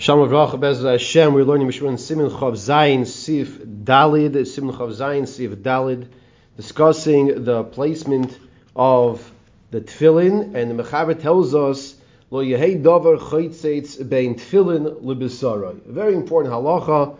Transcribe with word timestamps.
Shalom 0.00 0.30
Avracha 0.30 0.58
Bez 0.58 0.80
Hashem. 0.80 1.34
We're 1.34 1.44
learning 1.44 1.68
Mishmur 1.68 1.98
Simin 2.00 2.30
Chav 2.30 2.52
Zayin 2.52 3.06
Sif 3.06 3.58
Dalid. 3.58 4.46
Simin 4.46 4.74
Chav 4.74 4.88
Zayin 4.94 5.28
Sif 5.28 5.50
Dalid, 5.50 6.08
discussing 6.56 7.44
the 7.44 7.64
placement 7.64 8.38
of 8.74 9.30
the 9.70 9.82
tefillin, 9.82 10.54
and 10.54 10.70
the 10.70 10.82
Mechaber 10.82 11.20
tells 11.20 11.54
us 11.54 11.96
Lo 12.30 12.42
Yehei 12.42 12.82
Davar 12.82 13.18
Chaytzeitz 13.18 14.08
Bein 14.08 14.36
Tefillin 14.36 15.02
Lebesarai. 15.02 15.86
A 15.86 15.92
very 15.92 16.14
important 16.14 16.54
halacha. 16.54 17.18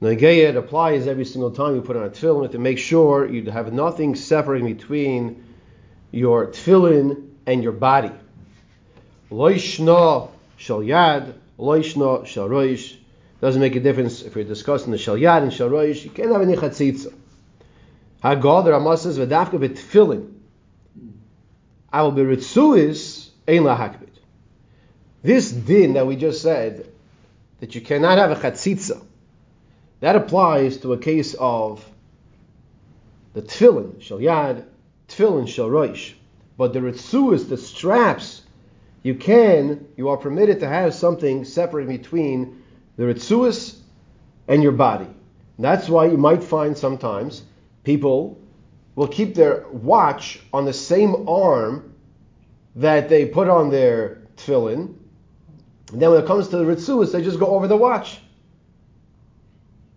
Nageya 0.00 0.48
it 0.48 0.56
applies 0.56 1.06
every 1.06 1.26
single 1.26 1.50
time 1.50 1.74
you 1.74 1.82
put 1.82 1.96
on 1.96 2.04
a 2.04 2.08
tefillin 2.08 2.50
to 2.50 2.58
make 2.58 2.78
sure 2.78 3.28
you 3.28 3.50
have 3.50 3.74
nothing 3.74 4.14
separating 4.14 4.74
between 4.74 5.44
your 6.12 6.46
tefillin 6.46 7.28
and 7.44 7.62
your 7.62 7.72
body. 7.72 8.10
Loishna 9.30 10.30
Shal 10.56 10.80
Yad 10.80 11.34
Loishna 11.62 12.24
Sharoish. 12.24 12.96
Doesn't 13.40 13.60
make 13.60 13.76
a 13.76 13.80
difference 13.80 14.22
if 14.22 14.34
you're 14.34 14.44
discussing 14.44 14.90
the 14.90 14.96
Shalyad 14.96 15.42
and 15.42 15.52
Sharoish. 15.52 16.04
You 16.04 16.10
can't 16.10 16.32
have 16.32 16.42
any 16.42 16.56
chatzitza. 16.56 17.14
Hagad 18.22 18.68
Ramah 18.68 18.96
says 18.96 19.18
v'dafka 19.18 19.58
b'tfilin. 19.58 20.32
I 21.92 22.02
will 22.02 22.12
be 22.12 22.22
ritzuis 22.22 23.28
ein 23.46 23.62
lahakbid. 23.62 24.08
This 25.22 25.52
din 25.52 25.92
that 25.94 26.06
we 26.06 26.16
just 26.16 26.42
said 26.42 26.90
that 27.60 27.74
you 27.76 27.80
cannot 27.80 28.18
have 28.18 28.32
a 28.32 28.36
chatzitza. 28.36 29.00
That 30.00 30.16
applies 30.16 30.78
to 30.78 30.92
a 30.94 30.98
case 30.98 31.34
of 31.38 31.84
the 33.34 33.42
tefillin 33.42 34.00
shalyad, 34.00 34.64
tefillin 35.08 35.46
shalroish. 35.46 36.14
But 36.56 36.72
the 36.72 36.80
ritzuis, 36.80 37.48
the 37.48 37.56
straps 37.56 38.42
you 39.02 39.14
can, 39.14 39.86
you 39.96 40.08
are 40.08 40.16
permitted 40.16 40.60
to 40.60 40.68
have 40.68 40.94
something 40.94 41.44
separate 41.44 41.88
between 41.88 42.62
the 42.96 43.04
ritzuas 43.04 43.78
and 44.48 44.62
your 44.62 44.72
body. 44.72 45.08
That's 45.58 45.88
why 45.88 46.06
you 46.06 46.16
might 46.16 46.42
find 46.42 46.76
sometimes 46.76 47.42
people 47.84 48.40
will 48.94 49.08
keep 49.08 49.34
their 49.34 49.66
watch 49.68 50.40
on 50.52 50.64
the 50.64 50.72
same 50.72 51.28
arm 51.28 51.94
that 52.76 53.08
they 53.08 53.26
put 53.26 53.48
on 53.48 53.70
their 53.70 54.22
tefillin. 54.36 54.94
And 55.92 56.00
then 56.00 56.10
when 56.10 56.22
it 56.22 56.26
comes 56.26 56.48
to 56.48 56.56
the 56.56 56.64
ritzuas, 56.64 57.12
they 57.12 57.22
just 57.22 57.38
go 57.38 57.46
over 57.46 57.66
the 57.66 57.76
watch. 57.76 58.20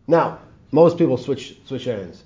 Now, 0.07 0.39
most 0.71 0.97
people 0.97 1.17
switch 1.17 1.57
switch 1.65 1.85
hands. 1.85 2.23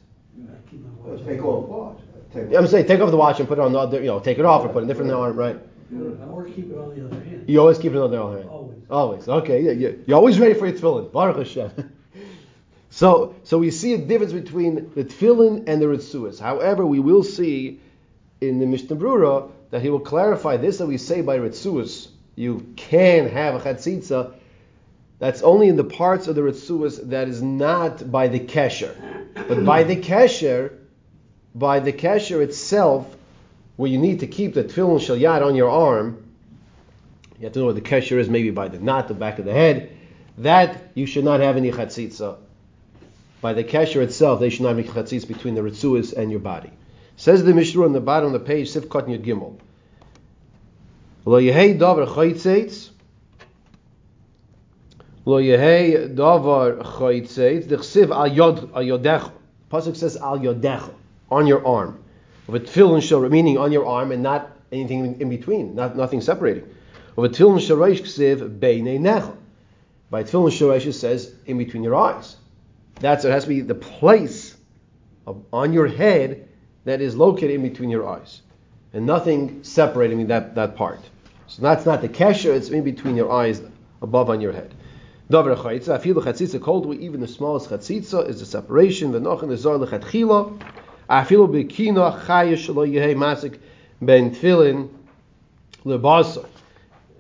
Take 1.26 1.44
off 1.44 1.68
watch. 1.68 1.98
Take 2.34 2.56
I'm 2.56 2.68
saying 2.68 2.88
take 2.88 3.00
off 3.00 3.12
the 3.12 3.18
watch 3.18 3.40
and 3.40 3.48
put 3.48 3.58
it 3.58 3.62
on 3.62 3.74
the 3.74 3.80
other, 3.80 4.00
you 4.00 4.08
know, 4.08 4.20
take 4.20 4.40
it 4.40 4.46
off 4.46 4.66
or 4.66 4.70
put 4.70 4.84
a 4.84 4.88
different 4.88 5.12
arm, 5.12 5.36
right? 5.36 5.60
Or 5.92 6.46
keep 6.46 6.72
it 6.72 6.78
on 6.78 6.96
the 6.96 7.06
other 7.06 7.24
hand. 7.24 7.46
You 7.48 7.60
always 7.60 7.80
keep 7.80 7.94
it 7.94 7.98
on 7.98 8.12
the 8.12 8.22
other 8.22 8.38
hand. 8.38 8.50
Always. 8.50 8.80
Always. 8.90 9.28
Okay. 9.28 9.62
Yeah, 9.62 9.72
yeah. 9.72 9.90
You're 10.06 10.18
always 10.18 10.40
ready 10.40 10.54
for 10.54 10.68
your 10.68 10.78
tefillin. 10.78 11.12
Baruch 11.12 11.38
Hashem. 11.38 11.92
so, 12.90 13.36
so 13.44 13.58
we 13.58 13.72
see 13.72 13.94
a 13.94 13.98
difference 13.98 14.34
between 14.34 14.92
the 14.94 15.04
tefillin 15.04 15.64
and 15.68 15.82
the 15.82 15.88
ritzuas. 15.88 16.40
However, 16.40 16.86
we 16.86 17.00
will 17.00 17.24
see 17.24 17.80
in 18.40 18.60
the 18.60 18.66
Mishnah 18.66 18.96
Brura 18.96 19.50
that 19.72 19.82
he 19.82 19.90
will 19.90 20.00
clarify 20.00 20.58
this 20.58 20.78
that 20.78 20.88
we 20.88 20.98
say 20.98 21.22
by 21.22 21.40
ritzuas. 21.40 22.08
You 22.36 22.72
can 22.76 23.28
have 23.30 23.56
a 23.56 23.60
chatzitza. 23.60 24.34
That's 25.18 25.42
only 25.42 25.68
in 25.68 25.76
the 25.76 25.84
parts 25.84 26.28
of 26.28 26.36
the 26.36 26.42
ritzuas 26.42 27.10
that 27.10 27.28
is 27.28 27.42
not 27.42 28.10
by 28.10 28.30
the 28.30 28.40
kesher, 28.40 28.96
but 29.36 29.66
by 29.66 29.84
the 29.84 29.98
kesher, 29.98 30.78
by 31.54 31.82
the 31.82 31.92
kesher 31.92 32.42
itself, 32.42 33.14
where 33.80 33.90
you 33.90 33.98
need 33.98 34.20
to 34.20 34.28
keep 34.28 34.54
the 34.56 34.62
tefillin 34.66 35.00
shel 35.00 35.16
yad 35.16 35.42
on 35.42 35.56
your 35.56 35.70
arm. 35.70 36.22
You 37.38 37.46
have 37.46 37.54
to 37.54 37.60
know 37.60 37.66
where 37.68 37.74
the 37.74 37.80
kesher 37.80 38.20
is, 38.20 38.28
maybe 38.28 38.52
by 38.52 38.68
the 38.68 38.78
knot, 38.78 39.08
the 39.08 39.14
back 39.14 39.40
of 39.40 39.46
the 39.46 39.54
head. 39.54 39.96
That 40.40 40.92
you 40.96 41.06
should 41.06 41.24
not 41.24 41.40
have 41.40 41.56
any 41.56 41.72
chatzitza. 41.72 42.36
By 43.40 43.54
the 43.54 43.64
kesher 43.64 44.02
itself, 44.02 44.42
they 44.42 44.50
should 44.50 44.64
not 44.64 44.76
make 44.76 44.88
any 44.88 44.96
chatzitza 44.96 45.30
between 45.30 45.56
the 45.56 45.62
ritzuas 45.62 46.12
and 46.12 46.30
your 46.30 46.42
body. 46.42 46.72
Says 47.16 47.46
the 47.46 47.54
Mishnah 47.54 47.86
on 47.86 47.94
the 47.94 48.02
bottom 48.02 48.34
of 48.34 48.34
the 48.34 48.46
page, 48.46 48.70
Sifkat 48.70 49.08
Yud 49.08 49.24
Gimel. 49.24 49.58
Lo 51.24 51.40
yehei 51.40 51.80
davar 51.80 52.06
chaytzeitz. 52.06 52.90
Lo 55.24 55.38
yehei 55.38 56.14
davar 56.14 56.84
chaytzeitz. 56.84 57.66
Dechsiv 57.68 58.12
al 58.12 58.28
yod 58.28 58.74
al 58.74 58.84
yodecha. 58.84 59.32
Pasuk 59.72 59.96
says 59.96 60.18
al 60.18 60.38
yodecha, 60.38 60.92
on 61.32 61.48
your 61.48 61.66
arm. 61.66 62.04
A 62.50 62.60
tefillin 62.60 63.02
shel, 63.02 63.22
meaning 63.30 63.58
on 63.58 63.72
your 63.72 63.86
arm 63.86 64.12
and 64.12 64.24
not 64.24 64.52
anything 64.72 65.22
in, 65.22 65.30
between, 65.30 65.76
not 65.76 65.96
nothing 65.96 66.20
separating. 66.20 66.64
A 67.18 67.22
tefillin 67.22 67.60
shel 67.60 67.78
reish 67.78 68.02
ksiv 68.02 68.60
beinei. 68.60 69.32
By 70.10 70.24
tefillin 70.24 70.52
shel 70.52 70.72
it 70.72 70.94
says 70.94 71.34
in 71.46 71.60
between 71.60 71.84
your 71.84 71.96
eyes. 71.96 72.38
That's 73.00 73.24
it 73.24 73.32
has 73.32 73.44
to 73.44 73.50
be 73.50 73.62
the 73.62 73.76
place 73.76 74.58
of, 75.28 75.44
on 75.54 75.74
your 75.74 75.88
head 75.88 76.48
that 76.86 77.02
is 77.02 77.16
located 77.16 77.52
in 77.52 77.62
between 77.62 77.90
your 77.90 78.08
eyes, 78.08 78.42
and 78.94 79.06
nothing 79.06 79.64
separating 79.64 80.28
that 80.28 80.56
that 80.56 80.76
part. 80.76 81.00
So 81.48 81.62
that's 81.62 81.86
not 81.86 82.02
the 82.02 82.10
kesher; 82.10 82.54
it's 82.54 82.70
in 82.70 82.84
between 82.84 83.16
your 83.16 83.32
eyes, 83.32 83.62
above 84.02 84.30
on 84.30 84.42
your 84.42 84.54
head. 84.54 84.74
Davar 85.30 85.56
chatzitza, 85.56 86.00
afilu 86.00 86.24
chatzitza 86.24 86.60
cold, 86.60 86.92
even 86.96 87.22
the 87.22 87.28
smallest 87.28 87.70
chatzitza 87.70 88.28
is 88.28 88.40
the 88.40 88.46
separation. 88.46 89.12
V'nochin 89.12 89.56
zor 89.56 89.78
lechatchila, 89.78 90.60
afilu 91.10 91.48
b'kina 91.48 92.20
chayish 92.26 92.74
lo 92.74 92.86
yehei 92.86 93.16
masik 93.16 93.60
ben 94.02 94.32
tefillin 94.32 94.90
lebasar. 95.86 96.46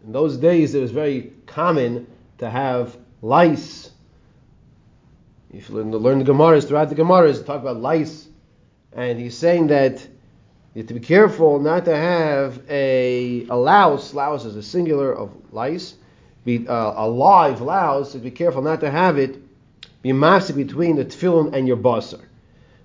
In 0.05 0.11
those 0.13 0.37
days, 0.37 0.75
it 0.75 0.81
was 0.81 0.91
very 0.91 1.33
common 1.45 2.07
to 2.37 2.49
have 2.49 2.95
lice. 3.21 3.91
If 5.51 5.69
you 5.69 5.75
learn, 5.75 5.91
learn 5.91 6.19
the 6.19 6.25
Gemaras, 6.25 6.67
throughout 6.67 6.89
the 6.89 6.95
Gemaras, 6.95 7.39
to 7.39 7.43
talk 7.43 7.61
about 7.61 7.77
lice, 7.77 8.27
and 8.93 9.19
he's 9.19 9.37
saying 9.37 9.67
that 9.67 9.99
you 10.73 10.81
have 10.81 10.87
to 10.87 10.93
be 10.93 10.99
careful 10.99 11.59
not 11.59 11.85
to 11.85 11.95
have 11.95 12.61
a, 12.69 13.45
a 13.49 13.55
louse. 13.55 14.13
Louse 14.13 14.45
is 14.45 14.55
a 14.55 14.63
singular 14.63 15.11
of 15.11 15.31
lice. 15.51 15.95
Be, 16.45 16.67
uh, 16.67 16.93
a 16.95 17.07
live 17.07 17.61
louse. 17.61 18.13
So 18.13 18.19
be 18.19 18.31
careful 18.31 18.61
not 18.61 18.79
to 18.81 18.89
have 18.89 19.17
it 19.17 19.37
be 20.01 20.13
massive 20.13 20.55
between 20.55 20.95
the 20.95 21.05
tefillin 21.05 21.53
and 21.53 21.67
your 21.67 21.77
basar. 21.77 22.21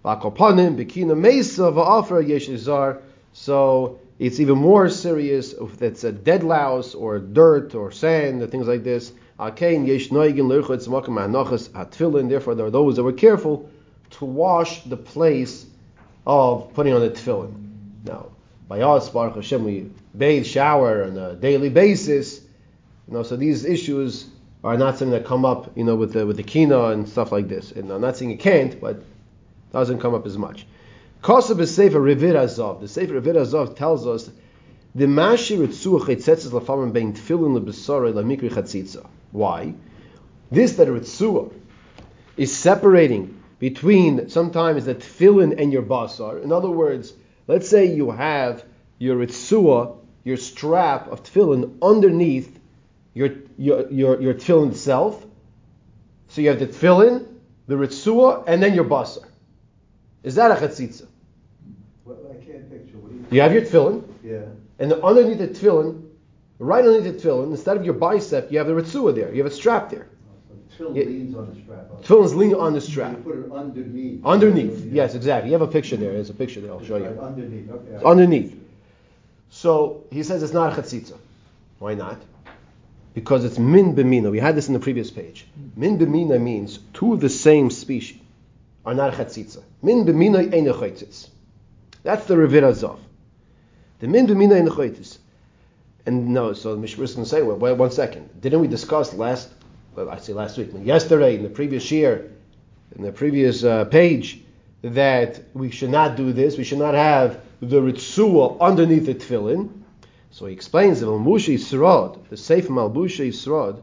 V'akopanim 0.04 0.76
bikina 0.76 1.16
mesa 1.16 1.62
va'afra 1.62 2.22
yeshizar. 2.26 3.00
So 3.32 3.98
it's 4.19 4.38
even 4.38 4.59
more 4.59 4.88
serious 4.88 5.53
if 5.53 5.82
it's 5.82 6.04
a 6.04 6.12
dead 6.12 6.44
louse 6.44 6.94
or 6.94 7.19
dirt 7.19 7.75
or 7.75 7.91
sand 7.91 8.43
or 8.43 8.47
things 8.47 8.69
like 8.69 8.84
this. 8.84 9.12
Therefore, 9.37 9.56
there 12.54 12.66
are 12.66 12.70
those 12.70 12.97
that 12.97 13.03
were 13.03 13.12
careful 13.12 13.69
to 14.10 14.25
wash 14.25 14.82
the 14.84 14.97
place 14.97 15.66
of 16.25 16.72
putting 16.75 16.93
on 16.94 17.00
the 17.00 17.10
tefillin. 17.10 17.53
Now, 18.04 18.26
by 18.69 18.82
us, 18.82 19.10
Baruch 19.10 19.34
Hashem, 19.34 19.64
we 19.64 19.91
bathe, 20.16 20.47
shower 20.47 21.04
on 21.04 21.19
a 21.19 21.34
daily 21.34 21.69
basis. 21.69 22.41
You 23.09 23.14
know, 23.14 23.22
so 23.25 23.37
these 23.37 23.64
issues 23.64 24.26
are 24.62 24.78
not 24.78 24.98
something 24.98 25.10
that 25.10 25.26
come 25.26 25.44
up, 25.44 25.76
you 25.76 25.82
know, 25.84 25.97
with 25.97 26.12
the 26.12 26.25
with 26.25 26.37
the 26.37 26.44
kina 26.44 26.84
and 26.91 27.09
stuff 27.09 27.32
like 27.32 27.48
this. 27.48 27.72
And 27.72 27.91
I'm 27.91 28.00
not 28.00 28.16
saying 28.16 28.31
it 28.31 28.38
can't, 28.38 28.81
but 28.81 29.03
doesn't 29.75 29.99
come 29.99 30.15
up 30.15 30.25
as 30.25 30.39
much. 30.39 30.67
Kosab 31.23 31.59
is 31.61 31.75
Sefer 31.75 32.01
Revir 32.01 32.37
Azov. 32.37 32.81
The 32.81 32.89
Sefer 32.89 33.21
Revir 33.21 33.37
Azov 33.37 33.75
tells 33.75 34.07
us 34.07 34.31
the 34.95 35.07
mashir 35.07 35.67
ritzuach 35.67 36.07
etzetzes 36.07 36.51
lafamim 36.51 36.93
bein 36.93 37.12
tefillin 37.12 37.59
lebesarei 37.59 38.12
lamikri 38.12 38.51
chatzitza. 38.51 39.05
Why? 39.33 39.75
This 40.53 40.75
that 40.77 40.87
ritzua 40.87 41.53
is 42.37 42.57
separating 42.57 43.43
between 43.59 44.29
sometimes 44.29 44.85
the 44.85 44.95
tefillin 44.95 45.61
and 45.61 45.73
your 45.73 45.83
basar. 45.83 46.41
In 46.41 46.53
other 46.53 46.71
words, 46.71 47.12
let's 47.49 47.69
say 47.69 47.93
you 47.93 48.12
have 48.12 48.65
your 48.99 49.17
ritzua, 49.17 49.97
your 50.23 50.37
strap 50.37 51.09
of 51.09 51.25
tefillin 51.25 51.79
underneath 51.83 52.61
your 53.12 53.31
your 53.59 53.91
your, 53.91 54.23
your 54.23 54.35
tefillin 54.35 54.70
itself. 54.70 55.27
So 56.29 56.43
you 56.43 56.50
have 56.50 56.61
the 56.61 56.69
tefillin, 56.69 57.27
the 57.67 57.75
ritzua, 57.75 58.44
and 58.47 58.62
then 58.62 58.75
your 58.75 58.85
basar. 58.85 59.25
Is 60.25 60.35
that 60.37 60.50
a 60.50 60.55
chatzitza? 60.55 61.06
Well, 62.05 62.17
I 62.31 62.44
can't 62.44 62.69
picture 62.71 62.97
what 62.99 63.12
he. 63.31 63.37
You 63.37 63.43
have 63.43 63.53
your 63.53 63.62
tefillin, 63.62 64.03
Yeah. 64.25 64.41
and 64.79 64.91
the, 64.91 65.03
underneath 65.05 65.38
the 65.38 65.49
tefillin, 65.49 66.03
right 66.59 66.85
underneath 66.85 67.23
the 67.23 67.29
tefillin, 67.29 67.50
instead 67.50 67.76
of 67.76 67.85
your 67.85 67.94
bicep, 67.94 68.50
you 68.50 68.59
have 68.59 68.67
the 68.67 68.73
ritzua 68.73 69.15
there. 69.15 69.31
You 69.32 69.43
have 69.44 69.53
a 69.53 69.55
strap 69.55 69.91
there. 69.91 70.06
So 70.76 70.76
Phil 70.79 70.97
Yeah. 70.97 71.05
leans 71.05 71.35
on 71.37 71.47
the 71.55 71.61
strap. 71.62 72.03
Tefillin's 72.03 72.35
leaning 72.35 72.56
on 72.56 72.73
the 72.73 72.81
strap. 72.81 73.12
You 73.19 73.23
put 73.23 73.38
it 73.38 73.53
underneath. 73.53 74.25
Underneath, 74.25 74.85
yes, 74.93 75.15
exactly. 75.15 75.50
You 75.50 75.59
have 75.59 75.69
a 75.69 75.73
picture 75.73 75.97
there. 75.97 76.12
There's 76.12 76.31
a 76.31 76.35
picture 76.35 76.61
there. 76.61 76.73
I'll 76.73 76.82
show 76.82 76.99
Right, 76.99 77.12
you. 77.15 77.20
Underneath, 77.20 77.70
okay. 77.70 77.91
It's 77.94 78.05
underneath. 78.05 78.61
So 79.50 80.05
he 80.11 80.23
says 80.23 80.43
it's 80.43 80.53
not 80.53 80.77
a 80.77 80.82
chatzitza. 80.82 81.17
Why 81.79 81.94
not? 81.94 82.19
Because 83.15 83.44
it's 83.44 83.59
min 83.59 83.94
b'mina. 83.94 84.31
We 84.31 84.41
had 84.41 84.56
this 84.56 84.67
in 84.69 84.75
the 84.75 84.81
previous 84.81 85.11
page. 85.11 85.47
Min 85.77 85.99
b'mina 85.99 86.41
means 86.41 86.81
two 86.94 87.12
of 87.12 87.20
the 87.20 87.29
same 87.29 87.70
species 87.70 88.19
are 88.84 88.94
not 88.94 89.14
chatzitza. 89.14 89.62
Min 89.82 90.04
b'mina 90.04 90.52
ein 90.52 90.69
a. 90.69 90.94
That's 92.02 92.26
the 92.26 92.34
Revir 92.34 92.64
Azov. 92.64 93.00
The 94.00 94.08
min 94.08 94.26
b'mina 94.26 94.56
ein 94.56 94.69
a. 94.69 95.04
And 96.06 96.28
no, 96.34 96.52
so 96.52 96.75
the 96.75 96.81
Mishra 96.81 97.04
is 97.04 97.14
going 97.14 97.25
to 97.25 97.31
say, 97.31 97.42
well, 97.42 97.56
wait 97.56 97.76
one 97.76 97.90
second. 97.90 98.40
Didn't 98.40 98.60
we 98.60 98.69
discuss 98.69 99.14
last, 99.14 99.48
well, 99.94 100.10
I 100.10 100.19
say 100.19 100.34
last 100.34 100.58
week, 100.58 100.70
yesterday, 100.82 101.36
in 101.36 101.42
the 101.42 101.48
previous 101.48 101.90
year, 101.90 102.31
in 102.94 103.02
the 103.02 103.12
previous 103.12 103.64
uh, 103.64 103.86
page, 103.86 104.42
that 104.82 105.42
we 105.54 105.70
should 105.70 105.88
not 105.88 106.16
do 106.16 106.32
this. 106.32 106.58
We 106.58 106.64
should 106.64 106.78
not 106.78 106.94
have 106.94 107.40
the 107.60 107.81
ritzua 107.81 108.60
underneath 108.60 109.06
the 109.06 109.14
tefillin. 109.14 109.70
So 110.31 110.46
he 110.46 110.52
explains 110.52 111.00
the 111.00 111.06
Malbushi 111.06 111.54
Yisrod, 111.54 112.28
the 112.28 112.36
Sefer 112.36 112.69
Malbushi 112.69 113.28
Yisrod, 113.28 113.81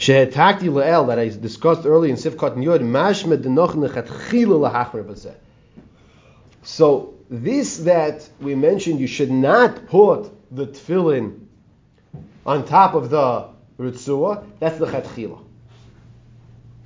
Shehetakti 0.00 0.62
le'el 0.62 1.08
that 1.08 1.18
I 1.18 1.28
discussed 1.28 1.84
earlier 1.84 2.10
in 2.10 2.16
Sifkat 2.16 2.62
Yod, 2.62 2.80
mashme 2.80 3.40
denoch 3.40 3.72
nechatchilu 3.72 4.58
lahachmer 4.58 5.04
b'zeh. 5.04 5.34
So 6.62 7.14
this 7.28 7.76
that 7.80 8.26
we 8.40 8.54
mentioned, 8.54 8.98
you 8.98 9.06
should 9.06 9.30
not 9.30 9.88
put 9.88 10.30
the 10.50 10.68
tefillin 10.68 11.40
on 12.46 12.64
top 12.64 12.94
of 12.94 13.10
the 13.10 13.48
ritzua. 13.78 14.46
That's 14.58 14.78
the 14.78 14.86
chatchila. 14.86 15.44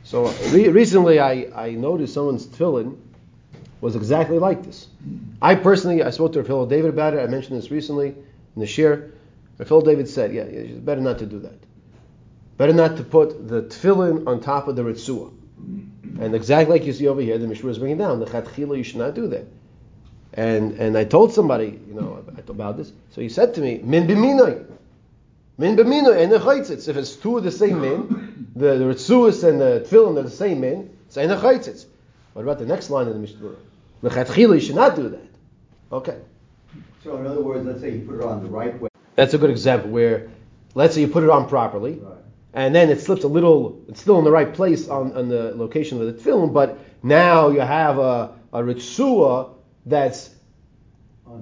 So 0.03 0.27
re- 0.51 0.69
recently, 0.69 1.21
I, 1.21 1.47
I 1.55 1.71
noticed 1.71 2.15
someone's 2.15 2.47
tefillin 2.49 2.97
was 3.81 3.95
exactly 3.95 4.41
like 4.41 4.65
this. 4.65 4.89
I 5.41 5.55
personally, 5.55 6.03
I 6.03 6.11
spoke 6.11 6.33
to 6.33 6.41
Rafael 6.41 6.67
David 6.67 6.91
about 6.91 7.15
it. 7.15 7.21
I 7.21 7.27
mentioned 7.29 7.59
this 7.59 7.71
recently 7.71 8.09
in 8.09 8.61
the 8.61 8.67
shir. 8.67 9.13
Rafael 9.59 9.83
David 9.83 10.09
said, 10.09 10.35
yeah, 10.35 10.43
it's 10.43 10.81
better 10.81 11.01
not 11.01 11.21
to 11.21 11.27
do 11.27 11.39
that. 11.39 11.64
Better 12.57 12.73
not 12.73 12.97
to 12.99 13.03
put 13.03 13.49
the 13.49 13.63
tefillin 13.63 14.27
on 14.27 14.41
top 14.41 14.69
of 14.69 14.77
the 14.77 14.83
ritzua. 14.83 15.33
And 16.21 16.35
exactly 16.35 16.79
like 16.79 16.87
you 16.87 16.93
see 16.93 17.09
over 17.09 17.21
here, 17.21 17.39
the 17.39 17.49
Mishra 17.49 17.71
is 17.71 17.79
bringing 17.79 17.99
down 17.99 18.21
the 18.21 18.27
chatchila. 18.27 18.77
You 18.77 18.85
should 18.85 18.99
not 18.99 19.15
do 19.15 19.27
that. 19.29 19.47
And 20.35 20.73
and 20.79 20.97
I 20.97 21.05
told 21.05 21.33
somebody, 21.33 21.81
you 21.89 21.95
know, 21.95 22.25
about 22.49 22.77
this. 22.77 22.93
So 23.11 23.21
he 23.21 23.29
said 23.29 23.55
to 23.55 23.61
me, 23.61 23.81
min 23.83 24.07
b'minoi, 24.07 24.65
min 25.59 25.77
b'minoi, 25.77 26.23
and 26.23 26.31
the 26.31 26.91
If 26.91 26.97
it's 26.97 27.17
two 27.17 27.39
of 27.39 27.45
the 27.45 27.51
same 27.51 27.81
min, 27.81 28.49
the, 28.55 28.77
the 28.77 28.85
ritzuas 28.85 29.43
and 29.49 29.61
the 29.61 29.87
tefillin 29.89 30.19
are 30.19 30.23
the 30.23 30.31
same 30.31 30.61
min, 30.61 30.97
it's 31.07 31.17
ein. 31.17 31.29
What 31.29 32.43
about 32.43 32.59
the 32.59 32.67
next 32.67 32.91
line 32.91 33.07
in 33.07 33.13
the 33.15 33.19
Mishnah? 33.19 33.51
The 34.03 34.11
chatchila, 34.11 34.55
you 34.55 34.61
should 34.61 34.77
not 34.77 34.95
do 34.95 35.09
that. 35.09 35.29
Okay. 35.91 36.19
So 37.03 37.17
in 37.17 37.27
other 37.27 37.41
words, 37.41 37.67
let's 37.67 37.81
say 37.81 37.91
you 37.91 38.07
put 38.07 38.17
it 38.17 38.23
on 38.23 38.43
the 38.43 38.49
right 38.49 38.81
way. 38.81 38.89
That's 39.17 39.35
a 39.35 39.39
good 39.39 39.51
example 39.51 39.91
where, 39.91 40.31
let's 40.75 40.95
say 40.95 41.01
you 41.01 41.09
put 41.09 41.23
it 41.23 41.31
on 41.31 41.49
properly, 41.49 41.95
Right. 41.95 42.24
And 42.55 42.73
then 42.73 42.89
it 42.89 43.01
slips 43.01 43.25
a 43.25 43.29
little, 43.29 43.85
it's 43.89 44.01
still 44.01 44.19
in 44.19 44.25
the 44.25 44.31
right 44.31 44.55
place 44.55 44.89
on, 44.89 45.13
on 45.17 45.29
the 45.29 45.53
location 45.57 46.01
of 46.01 46.07
the 46.07 46.13
tefillin, 46.13 46.53
but 46.53 46.79
now 47.03 47.49
you 47.49 47.61
have 47.61 47.99
a, 47.99 48.33
a 48.53 48.63
ritzua 48.63 49.51
that's 49.87 50.31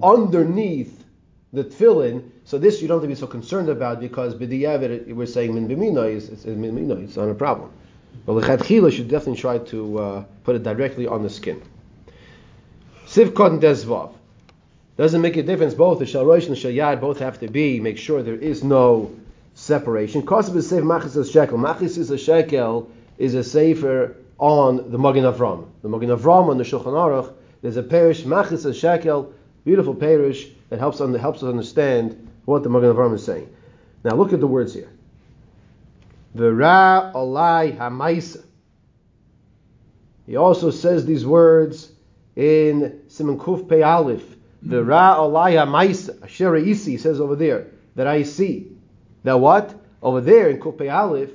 underneath 0.01 1.03
the 1.53 1.63
tefillin. 1.63 2.29
So 2.45 2.57
this 2.57 2.81
you 2.81 2.87
don't 2.87 2.97
have 2.97 3.03
to 3.03 3.07
be 3.07 3.15
so 3.15 3.27
concerned 3.27 3.69
about 3.69 3.99
because 3.99 4.33
b'di'evet 4.33 5.13
we're 5.13 5.27
saying 5.27 5.53
min 5.53 5.67
b'mino 5.67 6.11
is 6.11 6.29
it's, 6.29 6.45
it's 6.45 7.15
not 7.15 7.29
a 7.29 7.35
problem. 7.35 7.71
But 8.25 8.33
lechatchila 8.33 8.91
should 8.91 9.07
definitely 9.07 9.39
try 9.39 9.59
to 9.59 9.99
uh, 9.99 10.23
put 10.43 10.55
it 10.55 10.63
directly 10.63 11.05
on 11.05 11.21
the 11.21 11.29
skin. 11.29 11.61
Sivkot 13.05 13.51
and 13.51 13.61
desvav. 13.61 14.13
Doesn't 14.97 15.21
make 15.21 15.37
a 15.37 15.43
difference. 15.43 15.75
Both 15.75 15.99
the 15.99 16.05
shalrosh 16.05 16.47
and 16.47 16.55
the 16.55 16.59
shalyad 16.59 16.99
both 16.99 17.19
have 17.19 17.39
to 17.41 17.47
be. 17.47 17.79
Make 17.79 17.97
sure 17.99 18.23
there 18.23 18.35
is 18.35 18.63
no 18.63 19.11
separation. 19.63 20.21
Kosev 20.23 20.55
is 20.57 20.67
safe 20.69 20.83
machis 20.83 21.15
is 21.15 21.31
shekel. 21.31 21.57
Machis 21.57 21.97
is 21.97 22.11
a 22.11 22.17
shekel 22.17 22.91
is 23.17 23.33
a 23.33 23.43
safer 23.43 24.17
on 24.37 24.91
the 24.91 24.97
Magen 24.97 25.23
Avram. 25.23 25.67
The 25.81 25.89
Magen 25.89 26.09
Avram 26.09 26.49
on 26.49 26.57
the 26.57 26.63
Shulchan 26.63 26.85
Aruch. 26.85 27.33
There's 27.61 27.77
a 27.77 27.83
parish 27.83 28.23
machis 28.23 28.65
is 28.65 28.77
shekel, 28.77 29.33
beautiful 29.63 29.95
parish 29.95 30.49
that 30.69 30.79
helps 30.79 30.99
helps 30.99 31.43
us 31.43 31.49
understand 31.49 32.29
what 32.45 32.63
the 32.63 32.69
Magen 32.69 32.93
Avram 32.93 33.15
is 33.15 33.23
saying. 33.23 33.49
Now 34.03 34.15
look 34.15 34.33
at 34.33 34.41
the 34.41 34.47
words 34.47 34.73
here. 34.73 34.89
Vera 36.33 37.11
olai 37.15 37.77
hamaisa. 37.77 38.43
He 40.25 40.35
also 40.35 40.71
says 40.71 41.05
these 41.05 41.25
words 41.25 41.91
in 42.35 43.01
Simon 43.07 43.39
Kuf 43.39 43.69
Pei 43.69 43.81
Aleph. 43.81 44.35
Vera 44.61 45.15
olai 45.19 45.53
hamaisa. 45.53 46.21
Asher 46.21 46.57
isi 46.57 46.97
says 46.97 47.21
over 47.21 47.37
there 47.37 47.67
that 47.95 48.07
I 48.07 48.23
see. 48.23 48.73
That 49.23 49.39
what? 49.39 49.73
Over 50.01 50.21
there 50.21 50.49
in 50.49 50.59
Kuf 50.59 50.81
Aleph, 50.91 51.31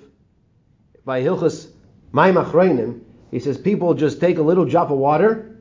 by 1.04 1.22
Hilchas 1.22 1.68
Maim 2.12 2.34
Achreinim, 2.34 3.00
he 3.30 3.40
says 3.40 3.58
people 3.58 3.94
just 3.94 4.20
take 4.20 4.38
a 4.38 4.42
little 4.42 4.64
drop 4.64 4.90
of 4.90 4.98
water 4.98 5.56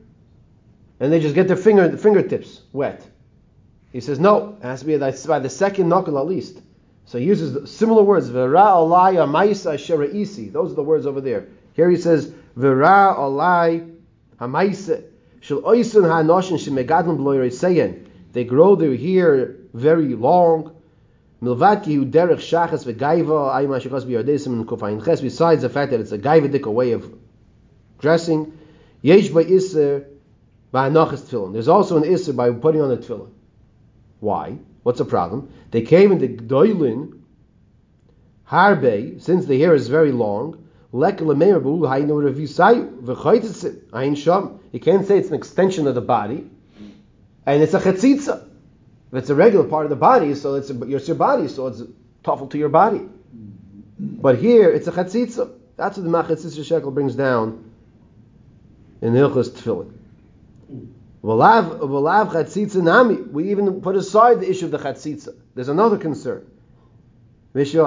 and 1.00 1.12
they 1.12 1.20
just 1.20 1.34
get 1.34 1.48
their 1.48 1.56
finger 1.56 1.96
fingertips 1.96 2.62
wet. 2.72 3.06
He 3.92 4.00
says 4.00 4.18
no, 4.18 4.56
it 4.60 4.64
has 4.64 4.80
to 4.80 4.86
be 4.86 4.96
by 4.96 5.38
the 5.38 5.48
second 5.48 5.88
knuckle 5.88 6.18
at 6.18 6.26
least. 6.26 6.60
So 7.06 7.18
he 7.18 7.24
uses 7.24 7.70
similar 7.70 8.02
words. 8.02 8.28
Vera 8.28 8.58
alai 8.58 9.14
amaisa 9.14 9.74
isi. 10.14 10.50
Those 10.50 10.72
are 10.72 10.74
the 10.74 10.82
words 10.82 11.06
over 11.06 11.22
there. 11.22 11.46
Here 11.72 11.88
he 11.88 11.96
says 11.96 12.32
Vera 12.54 13.14
alai 13.16 13.96
hamaisa 14.38 15.04
shel 15.40 15.62
oisun 15.62 16.02
hanoshin 16.02 16.58
shemegadlim 16.58 17.16
b'loyreiseyen. 17.16 18.06
They 18.32 18.44
grow 18.44 18.76
their 18.76 18.94
hair 18.94 19.56
very 19.72 20.14
long. 20.14 20.74
Milvaki 21.42 21.94
hu 21.94 22.04
derech 22.04 22.38
shachas 22.38 22.84
v'gaiva 22.84 23.52
ayma 23.52 23.80
shechas 23.80 24.04
b'yardesim 24.04 24.46
and 24.46 24.66
kufayin 24.66 25.04
ches. 25.04 25.20
Besides 25.20 25.62
the 25.62 25.68
fact 25.68 25.90
that 25.92 26.00
it's 26.00 26.12
a 26.12 26.18
gaivadik 26.18 26.66
way 26.66 26.92
of 26.92 27.12
dressing, 28.00 28.58
yesh 29.02 29.28
by 29.28 29.42
iser 29.42 30.06
by 30.72 30.88
anachas 30.90 31.20
tefillin. 31.20 31.52
There's 31.52 31.68
also 31.68 31.96
an 31.96 32.04
iser 32.04 32.32
by 32.32 32.50
putting 32.50 32.80
on 32.80 32.90
a 32.90 32.96
tefillin. 32.96 33.30
Why? 34.20 34.58
What's 34.82 34.98
the 34.98 35.04
problem? 35.04 35.52
They 35.70 35.82
came 35.82 36.12
in 36.12 36.18
the 36.18 36.28
Gdoilin, 36.28 37.20
Harbe, 38.48 39.20
since 39.20 39.44
the 39.44 39.58
hair 39.60 39.74
is 39.74 39.88
very 39.88 40.12
long, 40.12 40.64
you 40.90 41.00
can't 44.80 45.06
say 45.06 45.18
it's 45.18 45.28
an 45.28 45.34
extension 45.34 45.86
of 45.86 45.94
the 45.94 46.00
body, 46.00 46.50
and 47.44 47.62
it's 47.62 47.74
a 47.74 47.80
chetzitza. 47.80 48.47
If 49.12 49.18
it's 49.18 49.30
a 49.30 49.34
regular 49.34 49.64
part 49.64 49.86
of 49.86 49.90
the 49.90 49.96
body, 49.96 50.34
so 50.34 50.54
it's, 50.54 50.70
a, 50.70 50.82
it's 50.82 51.08
your 51.08 51.16
body, 51.16 51.48
so 51.48 51.66
it's 51.68 51.82
tough 52.22 52.46
to 52.48 52.58
your 52.58 52.68
body. 52.68 53.08
But 53.98 54.38
here, 54.38 54.70
it's 54.70 54.86
a 54.86 54.92
chetzitza. 54.92 55.50
That's 55.76 55.96
what 55.96 56.04
the 56.04 56.10
Machatzis 56.10 56.58
HaShekel 56.58 56.92
brings 56.92 57.14
down 57.14 57.72
in 59.00 59.14
Hilchas 59.14 59.50
Tefillin. 59.50 59.92
V'lav 61.22 62.30
chatzitza 62.30 62.82
nami. 62.82 63.16
We 63.16 63.50
even 63.50 63.80
put 63.80 63.96
aside 63.96 64.40
the 64.40 64.50
issue 64.50 64.66
of 64.66 64.72
the 64.72 64.78
chatzitza. 64.78 65.34
There's 65.54 65.68
another 65.68 65.96
concern. 65.96 66.46
If 67.54 67.74
you 67.74 67.82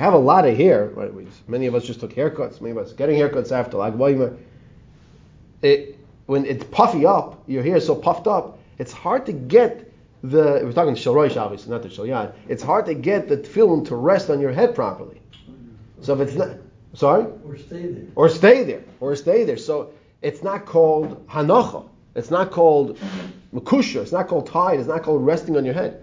have 0.00 0.14
a 0.14 0.18
lot 0.18 0.46
of 0.46 0.56
hair, 0.56 0.86
right, 0.86 1.12
many 1.48 1.66
of 1.66 1.74
us 1.74 1.84
just 1.84 2.00
took 2.00 2.12
haircuts, 2.12 2.60
many 2.60 2.72
of 2.72 2.78
us 2.78 2.92
getting 2.92 3.16
haircuts 3.16 3.52
after 3.52 3.76
like 3.76 3.94
it, 5.62 5.98
when 6.26 6.44
it's 6.44 6.64
puffy 6.64 7.06
up, 7.06 7.42
your 7.46 7.62
hair 7.62 7.76
is 7.76 7.86
so 7.86 7.94
puffed 7.94 8.26
up, 8.26 8.58
it's 8.78 8.92
hard 8.92 9.26
to 9.26 9.32
get 9.32 9.92
the. 10.22 10.60
We're 10.64 10.72
talking 10.72 10.94
shalroish, 10.94 11.36
obviously, 11.36 11.70
not 11.70 11.82
the 11.82 11.88
shalyad. 11.88 12.34
It's 12.48 12.62
hard 12.62 12.86
to 12.86 12.94
get 12.94 13.28
the 13.28 13.38
film 13.38 13.84
to 13.86 13.96
rest 13.96 14.30
on 14.30 14.40
your 14.40 14.52
head 14.52 14.74
properly. 14.74 15.20
So 16.00 16.14
if 16.14 16.28
it's 16.28 16.36
not, 16.36 16.56
sorry, 16.94 17.26
Or 17.44 17.56
stay 17.56 17.86
there. 17.86 18.04
or 18.16 18.28
stay 18.28 18.64
there, 18.64 18.82
or 19.00 19.14
stay 19.16 19.44
there. 19.44 19.56
So 19.56 19.92
it's 20.20 20.42
not 20.42 20.66
called 20.66 21.26
hanocha. 21.28 21.88
It's 22.14 22.30
not 22.30 22.50
called 22.50 22.98
makusha. 23.54 24.02
It's 24.02 24.12
not 24.12 24.28
called 24.28 24.46
tied. 24.48 24.78
It's 24.80 24.88
not 24.88 25.02
called 25.02 25.24
resting 25.24 25.56
on 25.56 25.64
your 25.64 25.74
head. 25.74 26.02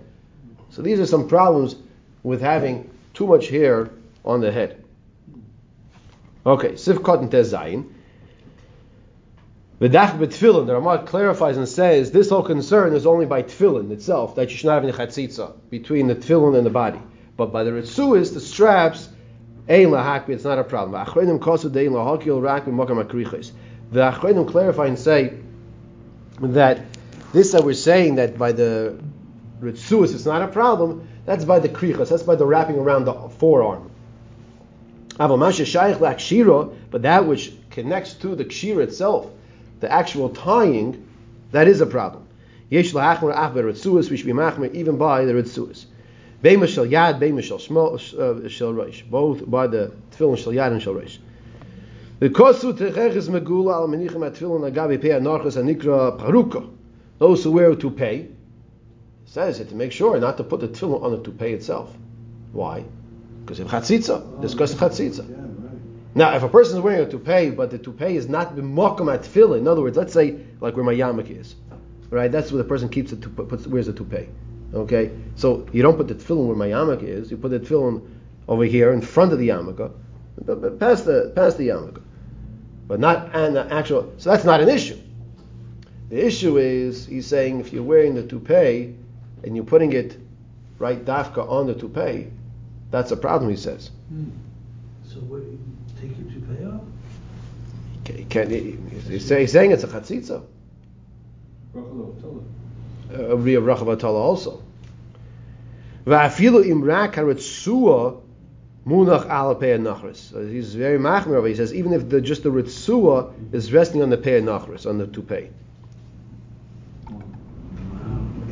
So 0.69 0.81
these 0.81 0.99
are 0.99 1.05
some 1.05 1.27
problems 1.27 1.75
with 2.23 2.41
having 2.41 2.89
too 3.13 3.27
much 3.27 3.47
hair 3.49 3.89
on 4.23 4.41
the 4.41 4.51
head. 4.51 4.83
Okay, 6.45 6.73
sifkot 6.73 7.19
and 7.19 7.29
tezayin. 7.31 7.89
V'dach 9.79 10.17
b'tfilin, 10.19 10.65
the 10.67 10.73
Ramah 10.73 11.03
clarifies 11.05 11.55
and 11.55 11.67
says 11.67 12.11
this 12.11 12.29
whole 12.29 12.43
concern 12.43 12.93
is 12.93 13.05
only 13.05 13.25
by 13.25 13.43
tefillin 13.43 13.91
itself, 13.91 14.35
that 14.35 14.49
you 14.49 14.57
should 14.57 14.65
not 14.67 14.83
have 14.83 14.83
any 14.83 14.91
chatzitza 14.91 15.53
between 15.69 16.07
the 16.07 16.15
tefillin 16.15 16.57
and 16.57 16.65
the 16.65 16.69
body. 16.69 16.99
But 17.37 17.53
by 17.53 17.63
the 17.63 17.71
ritzuis, 17.71 18.33
the 18.33 18.41
straps, 18.41 19.07
ein 19.69 19.87
lahakbi, 19.87 20.31
it's 20.31 20.43
not 20.43 20.59
a 20.59 20.65
problem. 20.65 21.05
Kosu 21.05 21.71
dein 21.71 21.91
lahakil 21.91 22.41
akriches. 22.41 23.51
The 23.93 24.11
achrenim 24.11 24.45
clarify 24.51 24.87
and 24.87 24.99
say 24.99 25.37
that 26.41 26.81
this 27.31 27.53
that 27.53 27.63
we're 27.63 27.73
saying 27.73 28.15
that 28.15 28.37
by 28.37 28.51
the 28.51 28.99
ritzuis 29.61 30.13
it's 30.13 30.25
not 30.25 30.41
a 30.41 30.49
problem, 30.49 31.07
that's 31.25 31.45
by 31.45 31.59
the 31.59 31.69
krichas, 31.69 32.09
that's 32.09 32.23
by 32.23 32.35
the 32.35 32.45
wrapping 32.45 32.75
around 32.75 33.05
the 33.05 33.13
forearm. 33.13 33.89
But 35.17 35.37
that 37.01 37.25
which 37.25 37.53
connects 37.69 38.13
to 38.15 38.35
the 38.35 38.45
kshira 38.45 38.83
itself, 38.83 39.31
the 39.79 39.91
actual 39.91 40.29
tying, 40.29 41.05
that 41.51 41.67
is 41.67 41.81
a 41.81 41.85
problem. 41.85 42.27
Yesh 42.69 42.93
we 42.93 42.99
should 42.99 44.25
be 44.25 44.33
machmer 44.33 44.73
even 44.73 44.97
by 44.97 45.25
the 45.25 45.33
ritzuas. 45.33 45.85
Beima 46.43 46.67
shel 46.67 46.85
yad, 46.85 47.19
shel 47.43 47.57
uh, 47.57 48.47
shel 48.47 48.73
roish. 48.73 49.09
Both 49.09 49.49
by 49.49 49.67
the 49.67 49.91
tefillin 50.11 50.37
shel 50.37 50.53
yad 50.53 50.71
and 50.71 50.81
shel 50.81 50.93
roish. 50.93 51.17
The 52.19 52.29
kosu 52.29 52.73
techeches 52.73 53.27
megula 53.29 53.73
al 53.73 53.87
menichem 53.87 54.29
atfilin 54.29 54.71
agabi 54.71 55.01
pei 55.01 55.09
anarchas 55.09 55.57
anikra. 55.57 56.69
Those 57.17 57.43
who 57.43 57.51
wear 57.51 57.71
a 57.71 57.75
toupee 57.75 58.29
says 59.25 59.59
it 59.59 59.69
to 59.69 59.75
make 59.75 59.91
sure 59.91 60.19
not 60.19 60.37
to 60.37 60.43
put 60.43 60.59
the 60.59 60.67
tefillin 60.67 61.03
on 61.03 61.11
the 61.11 61.23
toupee 61.23 61.53
itself. 61.53 61.93
Why? 62.51 62.83
Because 63.41 63.59
of 63.59 63.67
chatzitza. 63.67 64.41
Discuss 64.41 64.75
chatzitza. 64.75 65.25
Now, 66.15 66.35
if 66.35 66.43
a 66.43 66.49
person 66.49 66.77
is 66.77 66.81
wearing 66.81 67.05
a 67.05 67.09
toupee, 67.09 67.51
but 67.51 67.69
the 67.69 67.77
toupee 67.77 68.15
is 68.15 68.27
not 68.27 68.55
b'mokum 68.55 69.13
at 69.13 69.21
tefillin, 69.21 69.59
in 69.59 69.67
other 69.67 69.81
words, 69.81 69.95
let's 69.95 70.13
say 70.13 70.39
like 70.59 70.75
where 70.75 70.83
my 70.83 70.93
yarmulke 70.93 71.39
is, 71.39 71.55
right? 72.09 72.31
That's 72.31 72.51
where 72.51 72.61
the 72.61 72.67
person 72.67 72.89
keeps 72.89 73.11
it, 73.11 73.21
puts, 73.35 73.67
wears 73.67 73.87
a 73.87 73.93
toupee. 73.93 74.27
Okay, 74.73 75.11
so 75.35 75.67
you 75.71 75.81
don't 75.81 75.97
put 75.97 76.07
the 76.07 76.15
tefillin 76.15 76.47
where 76.47 76.55
my 76.55 76.69
yarmulke 76.69 77.03
is. 77.03 77.29
You 77.29 77.37
put 77.37 77.51
the 77.51 77.59
tefillin 77.59 78.07
over 78.47 78.63
here 78.63 78.91
in 78.91 79.01
front 79.01 79.33
of 79.33 79.39
the 79.39 79.49
yarmulke, 79.49 79.91
past 80.79 81.05
the 81.05 81.31
past 81.35 81.57
the 81.57 81.67
yarmulke, 81.67 82.01
but 82.87 82.99
not 82.99 83.35
and 83.35 83.55
the 83.55 83.71
actual. 83.71 84.11
So 84.17 84.31
that's 84.31 84.45
not 84.45 84.61
an 84.61 84.69
issue. 84.69 84.97
The 86.09 86.25
issue 86.25 86.57
is 86.57 87.05
he's 87.05 87.27
saying 87.27 87.59
if 87.59 87.71
you're 87.71 87.83
wearing 87.83 88.15
the 88.15 88.23
toupee 88.23 88.95
and 89.43 89.55
you're 89.55 89.65
putting 89.65 89.93
it 89.93 90.17
right 90.79 91.03
dafka 91.05 91.47
on 91.47 91.67
the 91.67 91.75
toupee, 91.75 92.31
that's 92.89 93.11
a 93.11 93.17
problem. 93.17 93.51
He 93.51 93.57
says. 93.57 93.91
Hmm. 94.09 94.29
So 95.03 95.19
what, 95.21 95.43
you 96.01 96.09
take 96.09 96.17
your 96.17 96.31
toupee 96.31 96.65
off? 96.65 96.81
Can, 98.05 98.25
can, 98.29 98.49
he's, 99.09 99.25
say- 99.25 99.41
he's 99.41 99.51
saying 99.51 99.71
it's 99.71 99.83
a 99.83 99.87
chatzitza. 99.87 100.43
A 101.75 103.35
real 103.35 103.61
bracha 103.61 103.85
batala 103.85 104.19
also. 104.19 104.61
Va'afilu 106.05 106.63
imrak 106.65 107.13
haritzua 107.13 108.21
munach 108.85 109.25
ala 109.25 109.55
pei 109.55 109.77
nachris. 109.77 110.31
He's 110.51 110.73
very 110.75 110.97
machmir 110.97 111.35
over. 111.35 111.47
He 111.47 111.55
says 111.55 111.73
even 111.73 111.93
if 111.93 112.09
the, 112.09 112.21
just 112.21 112.43
the 112.43 112.49
ritzua 112.49 113.53
is 113.53 113.71
resting 113.73 114.01
on 114.01 114.09
the 114.09 114.17
pei 114.17 114.41
nachris 114.41 114.85
on 114.87 114.97
the 114.97 115.07
toupee. 115.07 115.49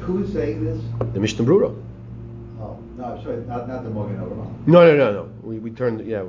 Who 0.01 0.23
is 0.23 0.31
saying 0.33 0.63
this? 0.63 0.81
The 1.13 1.19
Mishnah 1.19 1.43
Brura. 1.45 1.75
Oh, 2.61 2.79
no, 2.97 3.03
I'm 3.03 3.23
sorry, 3.23 3.37
not, 3.45 3.67
not 3.67 3.83
the 3.83 3.89
Magen 3.89 4.17
Avraham. 4.17 4.67
No, 4.67 4.85
no, 4.85 4.95
no, 4.95 5.11
no. 5.11 5.29
We, 5.43 5.59
we 5.59 5.69
turned. 5.71 6.05
Yeah. 6.07 6.23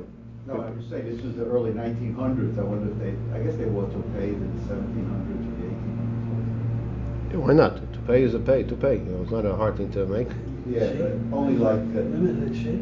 No, 0.49 0.61
I'm 0.61 0.77
just 0.79 0.89
saying, 0.89 1.05
this 1.15 1.21
was 1.23 1.35
the 1.35 1.45
early 1.45 1.71
1900s. 1.71 2.57
I 2.57 2.63
wonder 2.63 2.91
if 2.91 2.97
they, 2.97 3.13
I 3.37 3.43
guess 3.43 3.55
they 3.55 3.65
wore 3.65 3.85
toupees 3.85 4.33
in 4.33 4.49
the 4.57 4.73
1700s 4.73 5.45
or 5.45 5.53
the 5.61 5.67
1800s. 5.69 7.31
Yeah, 7.31 7.37
why 7.37 7.53
not? 7.53 7.93
Toupee 7.93 8.23
is 8.23 8.33
a 8.33 8.39
pay. 8.39 8.63
Toupee. 8.63 8.93
You 8.93 9.11
know, 9.11 9.21
it's 9.21 9.31
not 9.31 9.45
a 9.45 9.55
hard 9.55 9.77
thing 9.77 9.91
to 9.91 10.07
make. 10.07 10.27
Yeah, 10.67 10.91
but 10.93 11.37
only 11.37 11.55
like, 11.55 11.73
uh, 11.77 12.01
Women 12.01 12.47
had 12.47 12.55
shape. 12.57 12.81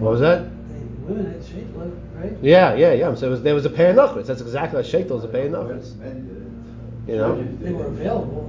What 0.00 0.12
was 0.12 0.20
that? 0.20 0.44
They- 0.44 1.12
Women 1.12 1.30
had 1.30 1.44
shape, 1.44 1.66
right? 1.76 2.32
Yeah, 2.40 2.74
yeah, 2.74 2.92
yeah. 2.94 3.14
So 3.14 3.26
it 3.26 3.30
was, 3.30 3.42
there 3.42 3.54
was 3.54 3.66
a 3.66 3.70
pei 3.70 3.92
nachris. 3.92 4.26
That's 4.26 4.40
exactly 4.40 4.82
like 4.82 4.86
sheitel 4.90 5.18
is 5.18 5.24
a 5.24 5.28
pei 5.28 5.48
nachris. 5.48 5.94
men 5.98 6.26
did 6.26 6.36
it. 7.08 7.12
You 7.12 7.18
know? 7.18 7.42
They 7.60 7.72
were 7.72 7.86
available. 7.86 8.44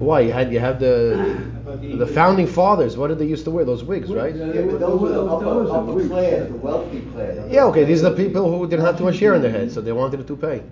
Why 0.00 0.20
you 0.20 0.32
had 0.32 0.52
you 0.52 0.58
have 0.58 0.80
the 0.80 1.40
the 1.80 2.06
founding 2.06 2.46
fathers? 2.46 2.96
What 2.96 3.08
did 3.08 3.18
they 3.18 3.26
used 3.26 3.44
to 3.44 3.50
wear? 3.50 3.64
Those 3.64 3.84
wigs, 3.84 4.10
right? 4.10 4.34
Yeah, 4.34 4.62
but 4.62 4.80
those 4.80 5.00
were 5.00 5.08
the 5.10 5.24
upper, 5.24 5.70
upper 5.70 6.08
class, 6.08 6.48
the 6.48 6.54
wealthy 6.54 7.00
class. 7.12 7.38
Yeah, 7.50 7.64
okay. 7.66 7.84
These 7.84 8.04
are 8.04 8.10
the 8.10 8.16
people 8.16 8.50
who 8.50 8.68
didn't 8.68 8.84
have 8.84 8.98
too 8.98 9.04
much 9.04 9.18
hair 9.18 9.34
in 9.34 9.42
their 9.42 9.50
head, 9.50 9.72
so 9.72 9.80
they 9.80 9.92
wanted 9.92 10.20
a 10.20 10.24
toupee. 10.24 10.62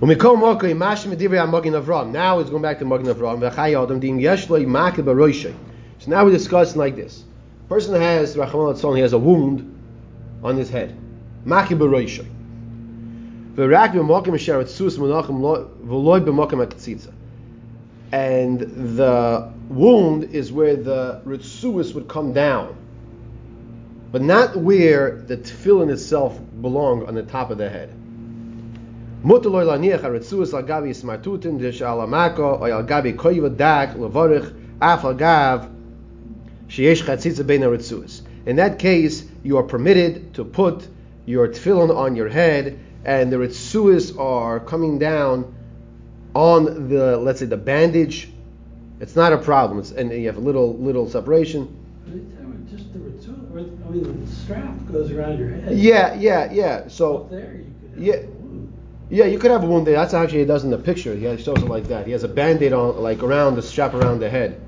Umikol 0.00 0.36
Mokri, 0.36 0.74
Mashim 0.74 1.14
Medivri 1.14 1.38
Amagin 1.38 1.80
Avram. 1.80 2.10
Now 2.10 2.40
it's 2.40 2.50
going 2.50 2.62
back 2.62 2.78
to 2.80 2.84
Magin 2.84 3.06
Avram. 3.06 3.38
V'chai 3.38 3.80
Adam 3.80 4.00
Dim 4.00 4.18
Yeshloi 4.18 4.66
Makib 4.66 5.04
Aroishay. 5.04 5.54
So 6.00 6.10
now 6.10 6.24
we're 6.24 6.32
discussing 6.32 6.78
like 6.78 6.96
this. 6.96 7.24
Person 7.68 7.94
has 8.00 8.34
Rachman 8.34 8.74
Latzon, 8.74 8.96
he 8.96 9.02
has 9.02 9.12
a 9.12 9.18
wound 9.18 9.68
on 10.42 10.56
his 10.56 10.70
head. 10.70 10.96
Makib 11.46 11.78
Aroishay. 11.78 12.26
V'rak 13.54 13.92
b'mokim 13.92 14.34
asher 14.34 14.64
etzus 14.64 14.98
monachim 14.98 15.40
lo- 15.40 15.70
v'loi 15.84 16.20
b'mokim 16.24 16.58
ha'ketzitza. 16.58 17.12
And 18.12 18.60
the 18.98 19.50
wound 19.70 20.24
is 20.24 20.52
where 20.52 20.76
the 20.76 21.22
ritzuis 21.24 21.94
would 21.94 22.08
come 22.08 22.34
down, 22.34 22.76
but 24.12 24.20
not 24.20 24.54
where 24.54 25.22
the 25.26 25.38
tefillin 25.38 25.90
itself 25.90 26.38
belong 26.60 27.06
on 27.06 27.14
the 27.14 27.22
top 27.22 27.50
of 27.50 27.56
the 27.56 27.70
head. 27.70 27.88
In 29.22 29.28
that 38.56 38.78
case, 38.78 39.24
you 39.44 39.56
are 39.56 39.62
permitted 39.62 40.34
to 40.34 40.44
put 40.44 40.88
your 41.24 41.48
tefillin 41.48 41.96
on 41.96 42.16
your 42.16 42.28
head, 42.28 42.78
and 43.04 43.32
the 43.32 43.36
ritzuis 43.36 44.18
are 44.18 44.60
coming 44.60 44.98
down 44.98 45.54
on 46.34 46.88
the 46.88 47.16
let's 47.16 47.40
say 47.40 47.46
the 47.46 47.56
bandage. 47.56 48.30
It's 49.00 49.16
not 49.16 49.32
a 49.32 49.38
problem. 49.38 49.80
It's, 49.80 49.90
and 49.90 50.12
you 50.12 50.26
have 50.26 50.36
a 50.36 50.40
little 50.40 50.76
little 50.78 51.08
separation. 51.08 51.78
Just 52.70 52.92
the 52.94 53.00
ritu, 53.00 53.52
or, 53.54 53.58
I 53.58 53.90
mean, 53.90 54.24
the 54.24 54.30
strap 54.32 54.74
goes 54.90 55.10
around 55.10 55.38
your 55.38 55.50
head. 55.50 55.76
Yeah, 55.76 56.14
yeah, 56.14 56.50
yeah. 56.52 56.88
So 56.88 57.18
Up 57.18 57.30
there, 57.30 57.56
you 57.56 57.66
could 57.80 57.90
have. 57.90 57.98
Yeah. 58.02 58.14
a 58.14 58.26
wound. 58.26 58.72
Yeah, 59.10 59.24
you 59.26 59.38
could 59.38 59.50
have 59.50 59.62
a 59.62 59.66
wound 59.66 59.86
there. 59.86 59.94
That's 59.96 60.14
actually 60.14 60.38
he 60.38 60.44
does 60.46 60.64
in 60.64 60.70
the 60.70 60.78
picture. 60.78 61.14
He 61.14 61.22
shows 61.42 61.58
it 61.58 61.68
like 61.68 61.84
that. 61.88 62.06
He 62.06 62.12
has 62.12 62.22
a 62.24 62.28
band-aid 62.28 62.72
on, 62.72 63.02
like 63.02 63.22
around 63.22 63.56
the 63.56 63.62
strap 63.62 63.92
around 63.92 64.20
the 64.20 64.30
head, 64.30 64.58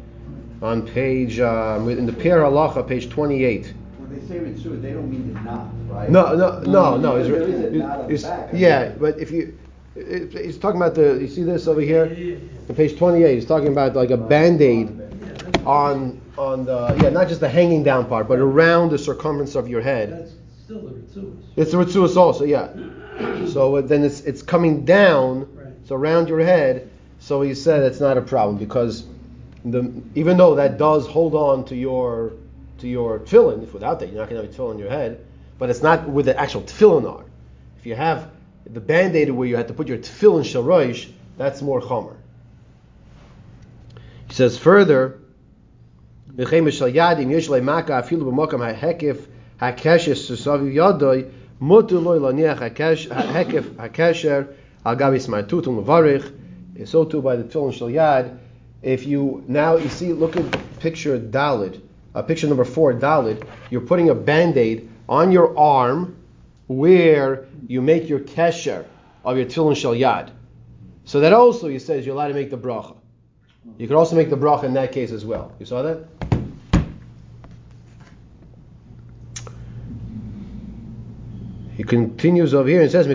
on 0.60 0.86
page 0.86 1.40
um, 1.40 1.88
in 1.88 2.04
the 2.04 2.12
Biur 2.12 2.42
Halacha, 2.42 2.86
page 2.86 3.08
28. 3.08 3.72
When 3.96 4.20
they 4.20 4.26
say 4.26 4.40
Ritzu, 4.40 4.82
they 4.82 4.92
don't 4.92 5.10
mean 5.10 5.32
the 5.32 5.40
knot, 5.40 5.68
right? 5.88 6.10
No, 6.10 6.34
no, 6.34 6.60
no, 6.60 6.98
no. 6.98 7.22
There 7.22 7.46
He's, 7.46 7.54
is 7.54 7.64
a 7.64 7.70
knot 7.70 8.00
on 8.00 8.08
the 8.12 8.18
back. 8.22 8.50
yeah, 8.52 8.88
but 9.00 9.18
if 9.18 9.30
you, 9.30 9.42
it, 9.48 9.54
he's 9.94 10.58
talking 10.58 10.80
about 10.80 10.94
the. 10.94 11.18
You 11.20 11.28
see 11.28 11.42
this 11.42 11.66
over 11.66 11.80
here, 11.80 12.04
on 12.68 12.74
page 12.74 12.98
28. 12.98 13.34
He's 13.34 13.46
talking 13.46 13.68
about 13.68 13.94
like 13.94 14.10
a 14.10 14.16
band-aid 14.16 14.88
yeah. 14.88 15.04
Yeah, 15.04 15.32
that's- 15.32 15.66
on 15.66 16.20
on 16.36 16.64
the 16.64 16.98
yeah, 17.02 17.10
not 17.10 17.28
just 17.28 17.40
the 17.40 17.48
hanging 17.48 17.82
down 17.84 18.06
part, 18.06 18.26
but 18.28 18.38
around 18.38 18.90
the 18.90 18.98
circumference 18.98 19.54
of 19.54 19.68
your 19.68 19.80
head. 19.80 20.10
That's 20.10 20.32
still 20.64 20.80
the 20.80 20.90
ritu. 20.90 21.36
It's 21.56 21.72
a 21.72 21.76
ritzuas 21.76 22.16
also, 22.16 22.44
yeah. 22.44 22.68
So 23.46 23.76
uh, 23.76 23.80
then 23.82 24.02
it's 24.04 24.20
it's 24.22 24.42
coming 24.42 24.84
down, 24.84 25.48
Right. 25.54 25.68
it's 25.82 25.90
around 25.92 26.28
your 26.28 26.40
head. 26.40 26.90
So 27.20 27.40
he 27.42 27.54
said 27.54 27.82
it's 27.84 28.00
not 28.00 28.18
a 28.18 28.22
problem 28.22 28.58
because 28.58 29.06
the 29.64 29.92
even 30.14 30.36
though 30.36 30.56
that 30.56 30.76
does 30.76 31.06
hold 31.06 31.34
on 31.34 31.64
to 31.66 31.76
your 31.76 32.32
to 32.78 32.88
your 32.88 33.20
tefillin, 33.20 33.62
if 33.62 33.72
without 33.72 34.00
that 34.00 34.08
you're 34.08 34.18
not 34.18 34.28
going 34.28 34.42
to 34.42 34.46
have 34.48 34.52
a 34.52 34.56
tefillin 34.58 34.70
on 34.70 34.78
your 34.78 34.90
head, 34.90 35.24
but 35.58 35.70
it's 35.70 35.82
not 35.82 36.08
where 36.08 36.24
the 36.24 36.38
actual 36.38 36.62
tefillin 36.62 37.08
are. 37.10 37.24
If 37.78 37.86
you 37.86 37.94
have 37.94 38.28
the 38.66 38.80
band-aid 38.80 39.30
where 39.30 39.46
you 39.46 39.56
had 39.56 39.68
to 39.68 39.74
put 39.74 39.88
your 39.88 39.98
tefillin 39.98 40.42
shalosh, 40.42 41.10
that's 41.36 41.62
more 41.62 41.80
chomer. 41.80 42.16
He 44.28 44.34
says 44.34 44.56
further. 44.56 45.20
So 46.36 46.44
too 57.04 57.22
by 57.22 57.36
the 57.36 57.44
tefillin 57.44 57.72
shal 57.72 57.88
yad. 57.88 58.38
If 58.82 59.06
you 59.06 59.44
now 59.46 59.76
you 59.76 59.88
see, 59.88 60.12
look 60.12 60.36
at 60.36 60.44
picture 60.80 61.18
Dalid, 61.18 61.80
uh, 62.14 62.22
picture 62.22 62.48
number 62.48 62.64
four 62.64 62.92
Dalid. 62.94 63.46
You're 63.70 63.80
putting 63.80 64.10
a 64.10 64.14
band-aid 64.14 64.90
on 65.08 65.30
your 65.30 65.56
arm 65.56 66.16
where 66.66 67.46
you 67.66 67.82
make 67.82 68.08
your 68.08 68.20
kesher 68.20 68.86
of 69.24 69.36
your 69.36 69.46
tefillin 69.46 69.76
shal 69.76 69.92
yad. 69.92 70.30
So 71.04 71.20
that 71.20 71.32
also 71.32 71.68
he 71.68 71.78
says 71.78 72.06
you're 72.06 72.14
allowed 72.14 72.28
to 72.28 72.34
make 72.34 72.50
the 72.50 72.58
bracha. 72.58 72.96
You 73.78 73.86
can 73.86 73.96
also 73.96 74.16
make 74.16 74.30
the 74.30 74.36
bracha 74.36 74.64
in 74.64 74.74
that 74.74 74.92
case 74.92 75.10
as 75.10 75.24
well. 75.24 75.52
You 75.58 75.66
saw 75.66 75.82
that? 75.82 76.06
He 81.76 81.82
continues 81.82 82.54
over 82.54 82.68
here 82.68 82.82
and 82.82 82.90
says. 82.90 83.06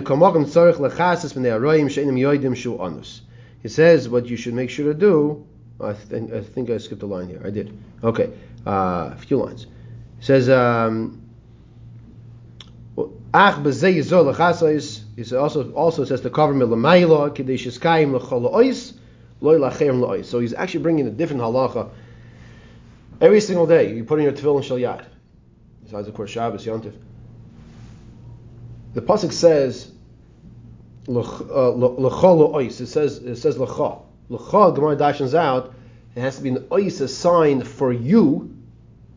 He 3.62 3.68
says 3.68 4.08
what 4.08 4.26
you 4.26 4.36
should 4.36 4.54
make 4.54 4.70
sure 4.70 4.92
to 4.92 4.98
do. 4.98 5.46
I 5.80 5.94
think 5.94 6.32
I 6.32 6.42
think 6.42 6.68
I 6.68 6.76
skipped 6.76 7.02
a 7.02 7.06
line 7.06 7.28
here. 7.28 7.40
I 7.44 7.50
did. 7.50 7.76
Okay, 8.04 8.30
uh, 8.66 9.10
a 9.12 9.16
few 9.18 9.38
lines. 9.38 9.66
He 10.18 10.24
says, 10.24 10.50
um, 10.50 11.19
"Ach 13.32 13.62
b'zei 13.62 13.96
yizol 13.96 14.34
lechasais." 14.34 15.02
He 15.16 15.36
also 15.36 15.70
also 15.72 16.04
says 16.04 16.20
to 16.22 16.30
cover 16.30 16.54
milamayla 16.54 17.30
kidei 17.30 17.54
shiskayim 17.54 18.18
lechol 18.18 18.52
ois 18.52 18.94
loy 19.40 19.58
lacherim 19.58 20.00
lois. 20.00 20.28
So 20.28 20.40
he's 20.40 20.54
actually 20.54 20.82
bringing 20.82 21.06
a 21.06 21.10
different 21.10 21.42
halacha 21.42 21.90
every 23.20 23.40
single 23.40 23.66
day. 23.66 23.94
You 23.94 24.04
put 24.04 24.18
in 24.18 24.24
your 24.24 24.32
tefillin 24.32 24.64
shel. 24.64 25.02
Besides, 25.84 26.08
of 26.08 26.14
course, 26.14 26.30
Shabbos, 26.30 26.64
Yontif. 26.64 26.94
The 28.94 29.02
pasuk 29.02 29.32
says 29.32 29.90
l'ch- 31.06 31.42
uh, 31.42 31.72
ois. 31.72 32.80
It 32.80 32.86
says 32.86 33.18
it 33.18 33.36
says 33.36 33.58
l'cha. 33.58 33.98
L'cha. 34.28 34.70
Gemara 34.72 34.96
dashes 34.96 35.34
out. 35.34 35.72
It 36.16 36.20
has 36.20 36.36
to 36.36 36.42
be 36.42 36.48
an 36.50 36.66
ois 36.70 37.00
assigned 37.00 37.66
for 37.66 37.92
you, 37.92 38.54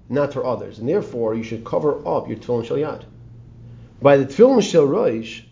not 0.09 0.33
for 0.33 0.45
others, 0.45 0.77
and 0.79 0.87
therefore 0.87 1.33
you 1.33 1.43
should 1.43 1.65
cover 1.65 2.07
up 2.07 2.27
your 2.27 2.37
tefillin 2.37 2.65
shel. 2.65 2.99
By 4.03 4.17
the 4.17 4.25
Tefillin 4.25 4.61
Shel 4.61 4.85
Roish, 4.85 5.43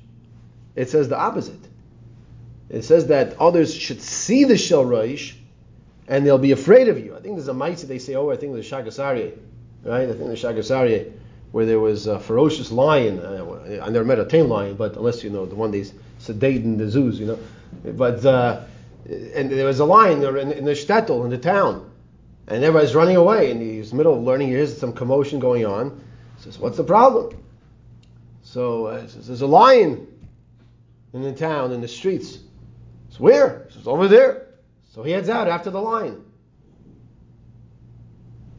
it 0.75 0.89
says 0.89 1.07
the 1.07 1.17
opposite. 1.17 1.61
It 2.69 2.83
says 2.83 3.07
that 3.07 3.37
others 3.39 3.73
should 3.73 4.01
see 4.01 4.43
the 4.43 4.57
Shel 4.57 4.83
Roish 4.83 5.35
and 6.09 6.25
they'll 6.25 6.37
be 6.37 6.51
afraid 6.51 6.89
of 6.89 6.99
you. 6.99 7.15
I 7.15 7.21
think 7.21 7.35
there's 7.35 7.47
a 7.47 7.53
mitzvah 7.53 7.87
they 7.87 7.97
say, 7.97 8.15
oh, 8.15 8.29
I 8.29 8.35
think 8.35 8.53
there's 8.53 8.69
Shagas 8.69 8.99
Aryeh, 8.99 9.37
right? 9.85 10.03
I 10.09 10.11
think 10.11 10.25
there's 10.25 10.43
Shagas 10.43 10.69
Aryeh, 10.69 11.13
where 11.53 11.65
there 11.65 11.79
was 11.79 12.07
a 12.07 12.19
ferocious 12.19 12.73
lion. 12.73 13.21
I 13.81 13.87
never 13.87 14.03
met 14.03 14.19
a 14.19 14.25
tame 14.25 14.49
lion, 14.49 14.75
but 14.75 14.97
unless 14.97 15.23
you 15.23 15.29
know 15.29 15.45
the 15.45 15.55
one 15.55 15.71
they 15.71 15.85
sedate 16.19 16.63
in 16.63 16.77
the 16.77 16.89
zoos, 16.89 17.17
you 17.21 17.27
know. 17.27 17.39
But 17.93 18.25
uh, 18.25 18.63
and 19.05 19.49
there 19.49 19.65
was 19.65 19.79
a 19.79 19.85
lion 19.85 20.21
in, 20.23 20.51
in 20.51 20.65
the 20.65 20.71
shtetl 20.71 21.23
in 21.23 21.29
the 21.29 21.37
town, 21.37 21.89
and 22.47 22.61
everybody's 22.65 22.95
running 22.95 23.15
away, 23.15 23.51
and 23.51 23.61
he's 23.61 23.91
in 23.91 23.97
the 23.97 24.03
middle 24.03 24.15
of 24.15 24.21
learning. 24.23 24.49
He 24.49 24.55
hears 24.55 24.77
some 24.77 24.91
commotion 24.91 25.39
going 25.39 25.65
on. 25.65 26.03
He 26.35 26.43
says, 26.43 26.59
"What's 26.59 26.75
the 26.75 26.83
problem?" 26.83 27.40
So 28.43 28.87
uh, 28.87 29.07
"There's 29.15 29.41
a 29.41 29.47
lion 29.47 30.07
in 31.13 31.21
the 31.21 31.33
town, 31.33 31.71
in 31.71 31.81
the 31.81 31.87
streets." 31.87 32.39
It's 33.09 33.19
where? 33.19 33.65
He 33.67 33.73
says, 33.73 33.87
"Over 33.87 34.07
there." 34.07 34.47
So 34.93 35.03
he 35.03 35.11
heads 35.11 35.29
out 35.29 35.47
after 35.47 35.69
the 35.69 35.81
lion. 35.81 36.21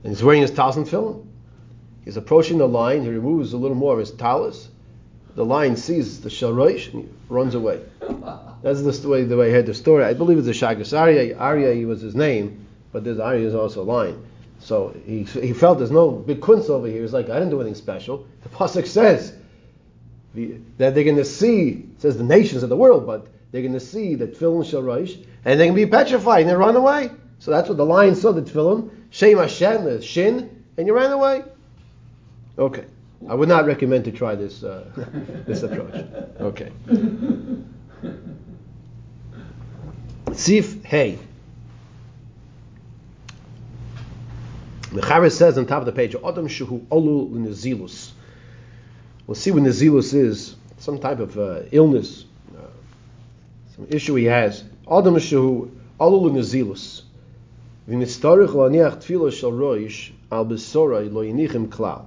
And 0.02 0.12
he's 0.12 0.22
wearing 0.22 0.42
his 0.42 0.50
and 0.50 0.58
tefillin. 0.58 1.26
He's 2.04 2.16
approaching 2.16 2.58
the 2.58 2.66
lion. 2.66 3.02
He 3.02 3.10
removes 3.10 3.52
a 3.52 3.56
little 3.56 3.76
more 3.76 3.92
of 3.92 3.98
his 3.98 4.10
talis. 4.10 4.68
The 5.34 5.44
lion 5.44 5.76
sees 5.76 6.20
the 6.20 6.28
shalroish 6.28 6.92
and 6.92 7.04
he 7.04 7.08
runs 7.28 7.54
away. 7.54 7.80
That's 8.62 8.82
the 9.00 9.08
way 9.08 9.24
the 9.24 9.36
way 9.36 9.48
I 9.48 9.52
heard 9.52 9.66
the 9.66 9.74
story. 9.74 10.04
I 10.04 10.14
believe 10.14 10.38
it's 10.38 10.48
a 10.48 10.50
Shagas 10.50 10.98
Arya. 10.98 11.36
Arya 11.36 11.86
was 11.86 12.00
his 12.00 12.14
name, 12.14 12.66
but 12.92 13.04
this 13.04 13.18
Arya 13.18 13.46
is 13.46 13.54
also 13.54 13.82
a 13.82 13.84
lion. 13.84 14.26
So 14.58 14.96
he, 15.04 15.24
he 15.24 15.52
felt 15.52 15.78
there's 15.78 15.90
no 15.90 16.10
big 16.10 16.40
kunz 16.40 16.68
over 16.70 16.86
here. 16.86 17.02
He's 17.02 17.12
like, 17.12 17.28
I 17.30 17.34
didn't 17.34 17.50
do 17.50 17.60
anything 17.60 17.74
special. 17.74 18.26
The 18.42 18.48
pasuk 18.48 18.86
says 18.86 19.34
the, 20.34 20.56
that 20.78 20.94
they're 20.94 21.04
going 21.04 21.16
to 21.16 21.24
see. 21.24 21.88
says 21.98 22.16
the 22.16 22.24
nations 22.24 22.62
of 22.62 22.68
the 22.68 22.76
world, 22.76 23.06
but 23.06 23.26
they're 23.50 23.62
going 23.62 23.74
to 23.74 23.80
see 23.80 24.14
the 24.14 24.26
tefillin 24.26 24.64
shalroish, 24.64 25.16
and 25.44 25.58
they're 25.60 25.66
going 25.66 25.76
to 25.76 25.86
be 25.86 25.90
petrified 25.90 26.42
and 26.42 26.50
they 26.50 26.54
run 26.54 26.76
away. 26.76 27.10
So 27.38 27.50
that's 27.50 27.68
what 27.68 27.76
the 27.76 27.84
lion 27.84 28.14
saw 28.14 28.32
the 28.32 28.42
tefillin, 28.42 28.90
Shem 29.10 29.38
Hashem, 29.38 29.84
the 29.84 30.00
shin, 30.00 30.64
and 30.76 30.86
you 30.86 30.94
ran 30.94 31.12
away. 31.12 31.44
Okay. 32.58 32.84
I 33.28 33.34
would 33.34 33.48
not 33.48 33.66
recommend 33.66 34.04
to 34.06 34.12
try 34.12 34.34
this 34.34 34.64
uh, 34.64 34.90
this 35.46 35.62
approach. 35.62 35.94
Okay. 36.40 36.72
Sif 40.32 40.82
Hey. 40.82 41.18
The 44.92 45.30
says 45.30 45.56
on 45.56 45.66
top 45.66 45.80
of 45.80 45.86
the 45.86 45.92
page, 45.92 46.14
Adam 46.14 46.48
Shuhu 46.48 46.86
Olul 46.88 47.30
Nizilus. 47.32 48.12
We'll 49.26 49.36
see 49.36 49.50
what 49.52 49.62
Nizilus 49.62 50.14
is, 50.14 50.56
some 50.78 50.98
type 50.98 51.20
of 51.20 51.38
uh, 51.38 51.60
illness, 51.70 52.24
uh, 52.56 52.62
some 53.76 53.86
issue 53.88 54.14
he 54.16 54.24
has. 54.24 54.64
Adam 54.90 55.14
Shuhu 55.14 55.70
Olul 56.00 56.32
Nizilus. 56.32 57.02
V'nistarich 57.88 58.48
laniach 58.48 58.96
tefillah 58.96 59.32
shel 59.32 59.52
roish 59.52 60.10
al 60.30 60.46
besorai 60.46 61.12
lo 61.12 61.22
yinichem 61.22 61.68
klal. 61.68 62.06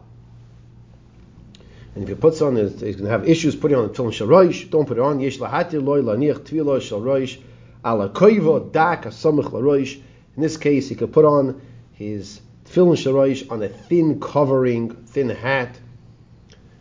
And 1.94 2.04
if 2.04 2.10
he 2.10 2.16
puts 2.16 2.42
on, 2.42 2.58
it, 2.58 2.72
he's 2.82 2.98
going 2.98 3.06
to 3.06 3.10
have 3.10 3.28
issues 3.28 3.56
putting 3.56 3.78
on 3.78 3.88
the 3.88 3.94
tefillin 3.94 4.14
shel 4.14 4.28
roish. 4.28 4.70
Don't 4.70 4.86
put 4.86 4.98
it 4.98 5.02
on. 5.02 5.22
Yesh 5.22 5.38
lahatir 5.38 5.84
loy 5.84 6.02
laniach 6.02 6.40
tefillah 6.40 6.82
shel 6.82 7.02
roish 7.02 7.40
koivo 7.84 8.72
dak 8.72 9.04
asamich 9.04 9.52
laroish. 9.52 10.02
In 10.36 10.42
this 10.42 10.58
case, 10.58 10.90
he 10.90 10.96
could 10.96 11.14
put 11.14 11.24
on 11.24 11.62
his 11.94 12.42
tefillin 12.66 12.98
shel 12.98 13.14
roish 13.14 13.50
on 13.50 13.64
a 13.64 13.70
thin 13.70 14.20
covering, 14.20 14.90
thin 15.06 15.30
hat, 15.30 15.78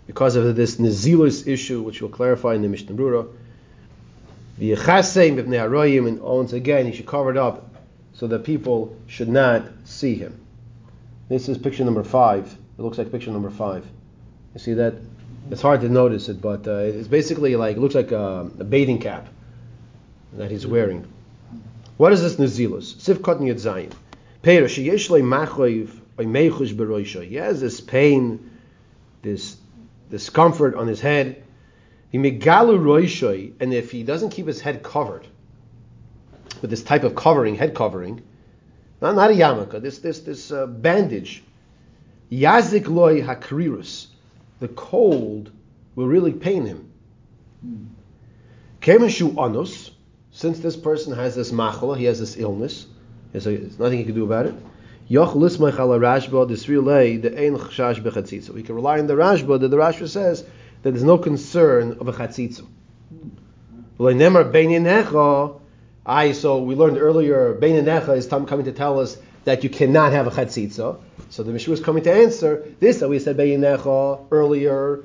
because 0.06 0.36
of 0.36 0.56
this 0.56 0.76
nezilus 0.76 1.46
issue, 1.46 1.82
which 1.82 2.00
we'll 2.02 2.10
clarify 2.10 2.54
in 2.54 2.62
the 2.62 2.68
Mishnah 2.68 2.94
Brura. 2.94 3.26
V'yechaseim 4.58 5.36
b'bnei 5.36 5.68
haroyim, 5.68 6.06
and 6.06 6.20
once 6.20 6.52
again, 6.52 6.86
he 6.86 6.92
should 6.92 7.06
cover 7.06 7.30
it 7.30 7.36
up 7.36 7.74
so 8.12 8.26
that 8.26 8.44
people 8.44 8.96
should 9.06 9.28
not 9.28 9.64
see 9.84 10.14
him. 10.14 10.38
This 11.28 11.48
is 11.48 11.58
picture 11.58 11.84
number 11.84 12.04
five. 12.04 12.56
It 12.78 12.82
looks 12.82 12.98
like 12.98 13.10
picture 13.10 13.30
number 13.30 13.50
five. 13.50 13.86
You 14.54 14.60
see 14.60 14.74
that? 14.74 14.94
It's 15.50 15.62
hard 15.62 15.80
to 15.82 15.88
notice 15.88 16.28
it, 16.28 16.40
but 16.40 16.66
uh, 16.66 16.76
it's 16.76 17.08
basically 17.08 17.56
like 17.56 17.76
it 17.76 17.80
looks 17.80 17.94
like 17.94 18.12
a, 18.12 18.50
a, 18.58 18.64
bathing 18.64 18.98
cap 18.98 19.28
that 20.34 20.50
he's 20.50 20.66
wearing. 20.66 21.06
What 21.96 22.12
is 22.12 22.22
this 22.22 22.36
nezilus? 22.36 23.00
Sif 23.00 23.22
cotton 23.22 23.46
yitzayin. 23.46 23.92
Peir 24.42 24.64
sheyesh 24.64 25.08
machoiv 25.08 25.90
meichush 26.18 26.74
beroisha. 26.74 27.26
He 27.26 27.36
has 27.36 27.60
this 27.60 27.80
pain, 27.80 28.50
this 29.22 29.56
discomfort 30.10 30.74
on 30.74 30.86
his 30.86 31.00
head. 31.00 31.42
And 32.12 32.24
if 32.24 33.90
he 33.90 34.02
doesn't 34.02 34.30
keep 34.30 34.46
his 34.46 34.60
head 34.60 34.82
covered 34.82 35.26
with 36.62 36.70
this 36.70 36.82
type 36.82 37.04
of 37.04 37.14
covering, 37.14 37.56
head 37.56 37.74
covering, 37.74 38.22
not, 39.00 39.16
not 39.16 39.30
a 39.30 39.34
yarmulke, 39.34 39.82
this 39.82 39.98
this 39.98 40.20
this 40.20 40.52
uh, 40.52 40.66
bandage, 40.66 41.42
yazik 42.30 42.88
loy 42.88 43.20
hakrirus 43.20 44.06
the 44.60 44.68
cold 44.68 45.50
will 45.94 46.06
really 46.06 46.32
pain 46.32 46.64
him. 46.64 46.90
Kemeshu 48.80 49.34
anus, 49.36 49.90
since 50.30 50.58
this 50.60 50.76
person 50.76 51.14
has 51.14 51.34
this 51.34 51.50
machla, 51.50 51.96
he 51.98 52.04
has 52.04 52.18
this 52.18 52.36
illness, 52.36 52.86
there's, 53.32 53.78
nothing 53.78 53.98
he 53.98 54.04
can 54.04 54.14
do 54.14 54.24
about 54.24 54.46
it. 54.46 54.54
We 55.06 55.16
can 55.16 55.38
rely 55.38 55.58
on 58.98 59.06
the 59.06 59.14
Rashba 59.14 59.60
that 59.60 59.68
the 59.68 59.76
Rashba 59.76 60.08
says 60.08 60.42
that 60.82 60.90
there's 60.92 61.04
no 61.04 61.18
concern 61.18 61.98
of 62.00 62.08
a 62.08 62.12
chatzitza. 62.12 62.66
I 66.06 66.32
so 66.32 66.62
we 66.62 66.74
learned 66.74 66.98
earlier 66.98 67.52
Bein 67.52 67.86
is 67.86 68.26
Tom 68.26 68.46
coming 68.46 68.64
to 68.64 68.72
tell 68.72 68.98
us 68.98 69.18
that 69.44 69.62
you 69.62 69.68
cannot 69.68 70.12
have 70.12 70.26
a 70.26 70.30
chatzitza. 70.30 70.98
So 71.28 71.42
the 71.42 71.52
Mishnah 71.52 71.74
is 71.74 71.80
coming 71.80 72.04
to 72.04 72.12
answer 72.12 72.66
this 72.80 73.00
that 73.00 73.10
we 73.10 73.18
said 73.18 73.36
Beyinecha 73.36 74.26
earlier, 74.30 75.04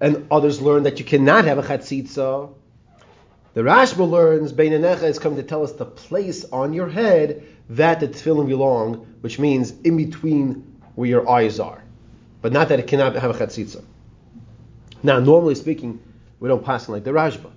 and 0.00 0.28
others 0.30 0.60
learned 0.60 0.86
that 0.86 1.00
you 1.00 1.04
cannot 1.04 1.44
have 1.44 1.58
a 1.58 1.62
chatzitza. 1.62 2.54
The 3.54 3.62
Rashba 3.62 4.08
learns 4.08 4.52
Beyinecha 4.52 5.02
is 5.02 5.18
coming 5.18 5.38
to 5.38 5.44
tell 5.44 5.64
us 5.64 5.72
the 5.72 5.86
place 5.86 6.44
on 6.44 6.72
your 6.72 6.88
head 6.88 7.44
that 7.70 8.00
the 8.00 8.08
tefillin 8.08 8.46
belong, 8.48 9.06
which 9.20 9.38
means 9.38 9.72
in 9.82 9.96
between 9.96 10.78
where 10.94 11.08
your 11.08 11.28
eyes 11.28 11.60
are, 11.60 11.82
but 12.42 12.52
not 12.52 12.68
that 12.68 12.78
it 12.78 12.86
cannot 12.86 13.14
have 13.16 13.30
a 13.30 13.34
chatzitza. 13.34 13.82
Now, 15.02 15.20
normally 15.20 15.54
speaking, 15.54 16.00
we 16.40 16.48
don't 16.48 16.64
pass 16.64 16.88
like 16.88 17.04
the 17.04 17.10
Rashba. 17.10 17.50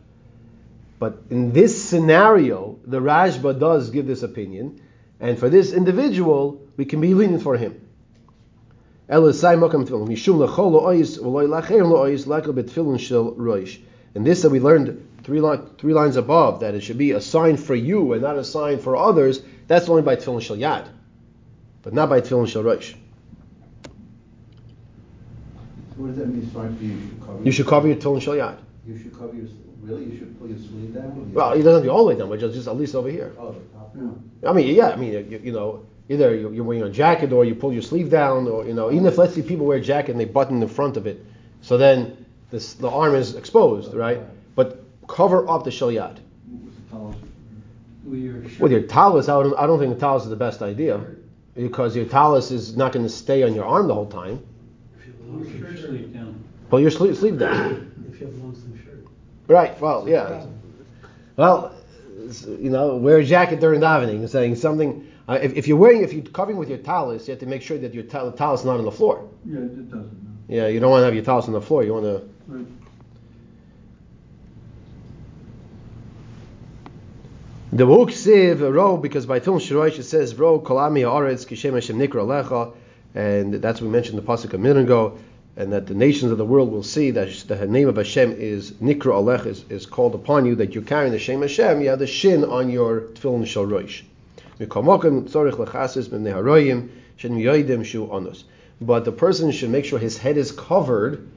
But 0.99 1.21
in 1.29 1.53
this 1.53 1.81
scenario, 1.81 2.79
the 2.85 2.99
Rashba 2.99 3.59
does 3.59 3.89
give 3.89 4.07
this 4.07 4.23
opinion 4.23 4.81
and 5.19 5.37
for 5.37 5.49
this 5.49 5.73
individual, 5.73 6.61
we 6.75 6.85
can 6.85 7.01
be 7.01 7.13
lenient 7.13 7.43
for 7.43 7.57
him. 7.57 7.81
And 9.09 9.25
this 9.25 9.41
that 14.41 14.49
we 14.51 14.59
learned 14.59 15.06
three, 15.23 15.41
three 15.77 15.93
lines 15.93 16.15
above, 16.15 16.61
that 16.61 16.75
it 16.75 16.81
should 16.81 16.97
be 16.97 17.11
a 17.11 17.21
sign 17.21 17.57
for 17.57 17.75
you 17.75 18.13
and 18.13 18.21
not 18.21 18.37
a 18.37 18.43
sign 18.43 18.79
for 18.79 18.95
others, 18.95 19.41
that's 19.67 19.89
only 19.89 20.01
by 20.01 20.15
tefillin 20.15 20.41
shel 20.41 20.57
yad, 20.57 20.87
but 21.81 21.93
not 21.93 22.09
by 22.09 22.21
tefillin 22.21 22.47
shel 22.47 22.63
roish. 22.63 22.95
What 25.95 26.07
does 26.07 26.17
that 26.17 26.27
mean, 26.27 26.51
sign 26.53 26.75
for 26.77 26.83
you? 26.83 26.91
You 26.91 27.01
should 27.01 27.21
cover, 27.21 27.43
you 27.43 27.51
should 27.51 27.67
cover 27.67 27.87
your 27.87 27.97
tefillin 27.97 28.21
shel 28.21 28.33
yad. 28.35 28.57
You 28.85 28.97
should 28.97 29.13
cover 29.13 29.35
your, 29.35 29.47
really? 29.81 30.05
You 30.05 30.17
should 30.17 30.39
pull 30.39 30.47
your 30.47 30.59
sleeve 30.59 30.93
down? 30.93 31.33
Well, 31.33 31.53
he 31.55 31.63
doesn't 31.63 31.81
have 31.81 31.83
to 31.83 31.89
all 31.89 32.05
the 32.05 32.13
way 32.13 32.19
down, 32.19 32.29
but 32.29 32.39
just, 32.39 32.53
just 32.55 32.67
at 32.67 32.77
least 32.77 32.95
over 32.95 33.09
here. 33.09 33.33
Oh, 33.37 33.51
the 33.51 33.59
top. 33.77 33.95
I 34.45 34.53
mean, 34.53 34.73
yeah, 34.73 34.89
I 34.89 34.95
mean, 34.95 35.13
you, 35.29 35.41
you 35.43 35.51
know, 35.51 35.85
either 36.09 36.35
you're 36.35 36.63
wearing 36.63 36.83
a 36.83 36.89
jacket 36.89 37.33
or 37.33 37.43
you 37.43 37.55
pull 37.55 37.73
your 37.73 37.81
sleeve 37.81 38.09
down, 38.09 38.47
or 38.47 38.65
you 38.65 38.73
know, 38.73 38.91
even 38.91 39.05
if 39.05 39.17
let's 39.17 39.33
say 39.35 39.41
people 39.41 39.65
wear 39.65 39.77
a 39.77 39.81
jacket 39.81 40.11
and 40.11 40.19
they 40.19 40.25
button 40.25 40.59
the 40.59 40.67
front 40.67 40.95
of 40.95 41.07
it, 41.07 41.25
so 41.61 41.77
then 41.77 42.25
this, 42.51 42.75
the 42.75 42.89
arm 42.89 43.15
is 43.15 43.35
exposed, 43.35 43.93
right? 43.93 44.21
Cover 45.07 45.49
up 45.49 45.63
the 45.63 45.69
shalyat. 45.69 46.19
With 48.59 48.71
your 48.71 48.83
talus, 48.83 49.27
I 49.27 49.43
don't, 49.43 49.57
I 49.57 49.67
don't 49.67 49.79
think 49.79 49.93
the 49.93 49.99
talus 49.99 50.23
is 50.23 50.29
the 50.29 50.35
best 50.35 50.61
idea 50.61 51.01
because 51.55 51.95
your 51.95 52.05
talus 52.05 52.51
is 52.51 52.77
not 52.77 52.93
going 52.93 53.05
to 53.05 53.09
stay 53.09 53.43
on 53.43 53.53
your 53.53 53.65
arm 53.65 53.87
the 53.87 53.93
whole 53.93 54.05
time. 54.05 54.45
Pull 55.29 55.45
your 55.45 55.75
sleeve 55.77 56.13
down. 56.13 56.43
Pull 56.69 56.79
your 56.79 56.91
sleeve, 56.91 57.17
sleeve 57.17 57.39
down. 57.39 57.91
If 58.09 58.21
you 58.21 58.27
have 58.27 58.35
a 58.35 58.39
long 58.39 58.55
sleeve 58.55 58.81
shirt. 58.83 59.05
Right. 59.47 59.79
Well, 59.81 60.07
yeah. 60.07 60.45
Well, 61.35 61.75
you 62.47 62.69
know, 62.69 62.95
wear 62.95 63.17
a 63.17 63.25
jacket 63.25 63.59
during 63.59 63.81
davening, 63.81 64.27
saying 64.29 64.55
something. 64.55 65.05
Uh, 65.27 65.39
if, 65.41 65.53
if, 65.53 65.67
you're 65.67 65.77
wearing, 65.77 66.03
if 66.03 66.13
you're 66.13 66.23
covering 66.23 66.57
with 66.57 66.69
your 66.69 66.77
talus, 66.77 67.27
you 67.27 67.31
have 67.31 67.39
to 67.39 67.45
make 67.45 67.61
sure 67.61 67.77
that 67.77 67.93
your 67.93 68.03
tal- 68.03 68.31
talus 68.31 68.61
is 68.61 68.65
not 68.65 68.77
on 68.77 68.85
the 68.85 68.91
floor. 68.91 69.29
Yeah, 69.45 69.59
it 69.59 69.89
doesn't. 69.89 70.37
Yeah, 70.47 70.67
you 70.67 70.79
don't 70.79 70.91
want 70.91 71.01
to 71.01 71.05
have 71.05 71.13
your 71.13 71.23
talus 71.25 71.45
on 71.47 71.53
the 71.53 71.61
floor. 71.61 71.83
You 71.83 71.93
want 71.93 72.05
to. 72.05 72.29
Right. 72.47 72.65
The 77.73 77.85
book 77.85 78.11
siv 78.11 78.61
ro 78.73 78.95
because 78.95 79.25
by 79.25 79.41
Tefillin 79.41 79.59
Shiraish 79.59 79.99
it 79.99 80.03
says 80.03 80.33
ro 80.35 80.57
kolami 80.57 81.01
haaretz 81.01 81.45
kishem 81.45 81.73
Hashem 81.73 81.99
nikra 81.99 82.25
lecha, 82.25 82.73
and 83.13 83.55
that's 83.55 83.81
what 83.81 83.87
we 83.87 83.91
mentioned 83.91 84.17
the 84.17 84.21
pasuk 84.21 84.53
a 84.53 84.57
minute 84.57 84.83
ago. 84.83 85.17
and 85.57 85.73
that 85.73 85.85
the 85.85 85.93
nations 85.93 86.31
of 86.31 86.37
the 86.37 86.45
world 86.45 86.71
will 86.71 86.81
see 86.81 87.11
that 87.11 87.27
the 87.49 87.67
name 87.67 87.89
of 87.89 87.97
Hashem 87.97 88.31
is 88.31 88.71
Nikra 88.73 89.15
Alech, 89.15 89.45
is, 89.45 89.65
is 89.69 89.85
called 89.85 90.15
upon 90.15 90.45
you, 90.45 90.55
that 90.55 90.75
you're 90.75 90.83
carrying 90.83 91.11
the 91.11 91.19
Shem 91.19 91.41
Hashem, 91.41 91.81
you 91.81 91.89
have 91.89 91.99
the 91.99 92.07
Shin 92.07 92.45
on 92.45 92.69
your 92.69 93.01
Tefillin 93.01 93.45
Shal 93.45 93.65
Rosh. 93.65 94.03
But 98.79 99.05
the 99.05 99.11
person 99.11 99.51
should 99.51 99.69
make 99.71 99.85
sure 99.85 99.99
his 99.99 100.17
head 100.17 100.37
is 100.37 100.51
covered, 100.53 101.27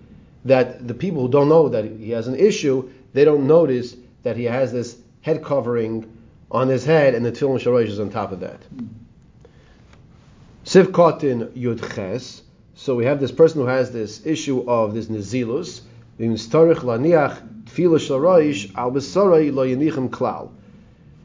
that 0.45 0.87
the 0.87 0.95
people 0.95 1.23
who 1.23 1.29
don't 1.29 1.49
know 1.49 1.71
that 1.71 1.85
he 1.87 2.11
has 2.11 2.29
an 2.29 2.37
issue, 2.37 2.89
they 3.15 3.25
don't 3.25 3.49
notice 3.49 3.97
that 4.23 4.37
he 4.37 4.45
has 4.45 4.71
this 4.71 4.97
head 5.23 5.43
covering 5.43 6.07
on 6.51 6.69
his 6.69 6.85
head 6.85 7.15
and 7.15 7.25
the 7.25 7.33
Tefillin 7.33 7.61
Shal 7.61 7.73
Rosh 7.73 7.89
is 7.89 8.01
on 8.01 8.11
top 8.11 8.33
of 8.33 8.41
that. 8.41 8.61
Siv 10.65 10.87
Kotin 10.87 11.49
Yud 11.53 11.95
Ches, 11.95 12.43
so 12.75 12.95
we 12.95 13.05
have 13.05 13.21
this 13.21 13.33
person 13.33 13.61
who 13.61 13.67
has 13.67 13.91
this 13.93 14.25
issue 14.27 14.69
of 14.69 14.95
this 14.95 15.07
nezilus. 15.07 15.83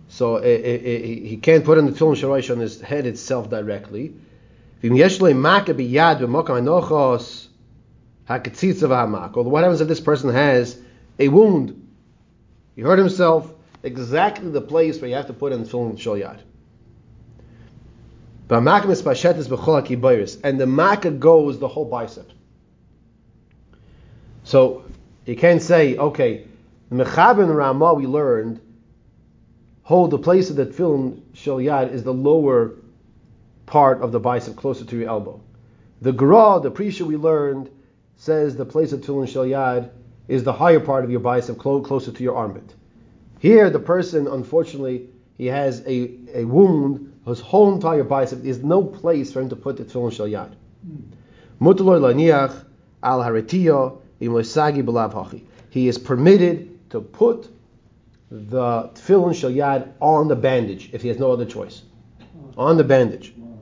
So 0.07 0.37
eh, 0.37 0.47
eh, 0.47 0.79
eh, 0.83 0.97
he 1.27 1.39
can't 1.41 1.65
put 1.65 1.77
in 1.77 1.85
the 1.85 1.91
tefillin 1.91 2.15
sharayish 2.15 2.51
on 2.51 2.59
his 2.59 2.79
head 2.81 3.05
itself 3.05 3.49
directly. 3.49 4.13
Or 4.83 4.89
what 9.43 9.63
happens 9.63 9.81
if 9.81 9.87
this 9.87 9.99
person 9.99 10.29
has 10.29 10.77
a 11.19 11.27
wound? 11.27 11.87
He 12.75 12.81
hurt 12.81 12.99
himself 12.99 13.54
exactly 13.85 14.49
the 14.49 14.61
place 14.61 14.99
where 14.99 15.09
you 15.09 15.15
have 15.15 15.27
to 15.27 15.33
put 15.33 15.53
in 15.53 15.63
the 15.63 15.69
tefillin 15.69 15.97
shal 15.97 16.15
and 20.43 20.59
the 20.59 20.67
makkah 20.67 21.11
goes 21.11 21.59
the 21.59 21.67
whole 21.67 21.85
bicep. 21.85 22.29
So 24.43 24.85
you 25.25 25.35
can't 25.35 25.61
say, 25.61 25.97
okay, 25.97 26.45
the 26.89 27.03
Mechaber 27.03 27.55
Ramah 27.55 27.93
we 27.95 28.05
learned 28.05 28.61
hold 29.83 30.11
the 30.11 30.17
place 30.17 30.49
of 30.49 30.55
the 30.55 30.65
shel 31.33 31.57
yad 31.57 31.91
is 31.91 32.03
the 32.03 32.13
lower 32.13 32.73
part 33.65 34.01
of 34.01 34.11
the 34.11 34.19
bicep, 34.19 34.55
closer 34.55 34.83
to 34.85 34.97
your 34.97 35.09
elbow. 35.09 35.39
The 36.01 36.11
Gra, 36.11 36.59
the 36.61 36.71
Prisha 36.71 37.01
we 37.01 37.17
learned, 37.17 37.69
says 38.15 38.55
the 38.55 38.65
place 38.65 38.93
of 38.93 39.01
tefillin 39.01 39.27
shel 39.27 39.45
yad 39.45 39.91
is 40.27 40.43
the 40.43 40.53
higher 40.53 40.79
part 40.79 41.03
of 41.03 41.11
your 41.11 41.19
bicep, 41.19 41.57
closer 41.59 42.11
to 42.11 42.23
your 42.23 42.35
armpit. 42.35 42.73
Here, 43.45 43.69
the 43.69 43.77
person, 43.77 44.25
unfortunately, 44.25 45.07
he 45.37 45.45
has 45.45 45.81
a, 45.85 46.09
a 46.33 46.45
wound 46.45 47.13
his 47.27 47.39
whole 47.39 47.71
entire 47.75 48.03
bicep, 48.03 48.41
there's 48.41 48.63
no 48.63 48.83
place 48.83 49.31
for 49.31 49.39
him 49.39 49.49
to 49.49 49.55
put 49.55 49.77
the 49.77 49.83
tefillin 49.83 50.13
shel 50.13 50.25
yad. 50.25 50.55
Hmm. 50.83 51.63
Mutalor 51.63 51.99
laniach 51.99 52.65
al 53.03 53.19
haretiya 53.19 53.99
imosagi 54.19 54.83
belav 54.83 55.13
hachi. 55.13 55.43
He 55.69 55.87
is 55.87 55.99
permitted 55.99 56.89
to 56.89 57.01
put 57.01 57.47
the 58.31 58.89
tefillin 58.95 59.35
shel 59.35 59.51
yad 59.51 59.91
on 60.01 60.27
the 60.27 60.35
bandage 60.35 60.89
if 60.91 61.03
he 61.03 61.09
has 61.09 61.19
no 61.19 61.31
other 61.31 61.45
choice. 61.45 61.83
Hmm. 62.17 62.59
On 62.59 62.77
the 62.77 62.83
bandage. 62.83 63.31
Hmm. 63.33 63.57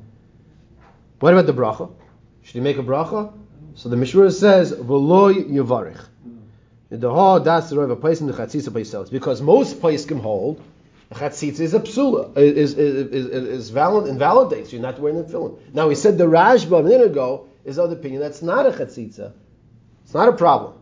What 1.19 1.33
about 1.33 1.45
the 1.45 1.53
bracha? 1.53 1.91
Should 2.43 2.53
he 2.55 2.61
make 2.61 2.77
a 2.77 2.83
bracha? 2.83 3.33
So 3.75 3.89
the 3.89 3.97
Mishra 3.97 4.31
says, 4.31 4.71
"V'loy 4.71 5.43
yuvarich." 5.51 6.05
Because 9.09 9.41
most 9.41 9.81
can 9.81 10.19
hold 10.19 10.61
chatzitza 11.13 11.59
is 11.59 11.73
a 11.73 11.79
psula, 11.79 12.35
is, 12.37 12.73
is, 12.73 13.11
is, 13.11 13.25
is 13.27 13.69
valid, 13.69 14.07
invalidates 14.07 14.73
you 14.73 14.79
not 14.79 14.99
wearing 14.99 15.17
the 15.17 15.23
tefillin. 15.23 15.57
Now 15.73 15.89
he 15.89 15.95
said 15.95 16.17
the 16.17 16.25
Rashba 16.25 16.79
a 16.79 16.83
minute 16.83 17.05
ago 17.05 17.47
is 17.65 17.77
of 17.79 17.89
the 17.89 17.95
opinion 17.95 18.21
that's 18.21 18.41
not 18.41 18.65
a 18.65 18.71
chatzitza. 18.71 19.31
It's 20.03 20.13
not 20.13 20.27
a 20.29 20.33
problem. 20.33 20.73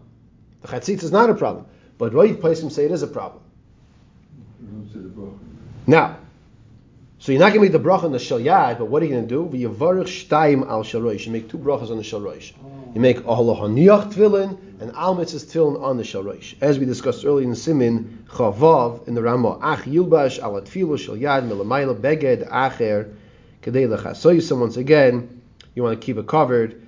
The 0.61 0.69
chatzitza 0.69 1.03
is 1.03 1.11
not 1.11 1.29
a 1.29 1.35
problem. 1.35 1.65
But 1.97 2.13
Roy 2.13 2.33
Paisim 2.33 2.71
say 2.71 2.85
it 2.85 2.91
is 2.91 3.03
a 3.03 3.07
problem. 3.07 3.43
Now, 5.85 6.17
so 7.21 7.31
you're 7.31 7.39
not 7.39 7.53
going 7.53 7.59
to 7.59 7.71
make 7.71 7.71
the 7.71 7.79
bracha 7.79 8.05
on 8.05 8.11
the 8.13 8.17
shalyad, 8.17 8.79
but 8.79 8.85
what 8.85 9.03
are 9.03 9.05
you 9.05 9.11
going 9.11 9.27
to 9.27 9.29
do? 9.29 9.45
V'yavarich 9.45 10.27
shtaim 10.27 10.67
al 10.67 10.81
sharoish. 10.83 11.27
You 11.27 11.31
make 11.31 11.51
two 11.51 11.59
brachas 11.59 11.91
on 11.91 11.97
the 11.97 12.03
sharoish. 12.03 12.51
You 12.95 12.99
make 12.99 13.19
ahalahaniach 13.19 14.11
tefillin 14.11 14.57
and 14.81 14.91
al 14.93 15.15
mitzvahs 15.15 15.45
tefillin 15.45 15.79
on 15.83 15.97
the 15.97 16.03
sharoish. 16.03 16.55
As 16.61 16.79
we 16.79 16.85
discussed 16.87 17.23
earlier 17.23 17.47
in 17.47 17.53
Simin 17.53 18.25
Chavav 18.27 19.07
in 19.07 19.13
the 19.13 19.21
Ramah, 19.21 19.59
ach 19.61 19.81
yilbash 19.81 20.39
al 20.39 20.59
tefillah 20.61 20.97
shalyad 20.97 21.47
milamayla 21.47 21.93
beged 21.93 22.49
acher 22.49 23.13
kedei 23.61 23.87
lechasoy. 23.87 24.41
So 24.41 24.55
once 24.55 24.77
again, 24.77 25.43
you 25.75 25.83
want 25.83 26.01
to 26.01 26.03
keep 26.03 26.17
it 26.17 26.25
covered. 26.25 26.81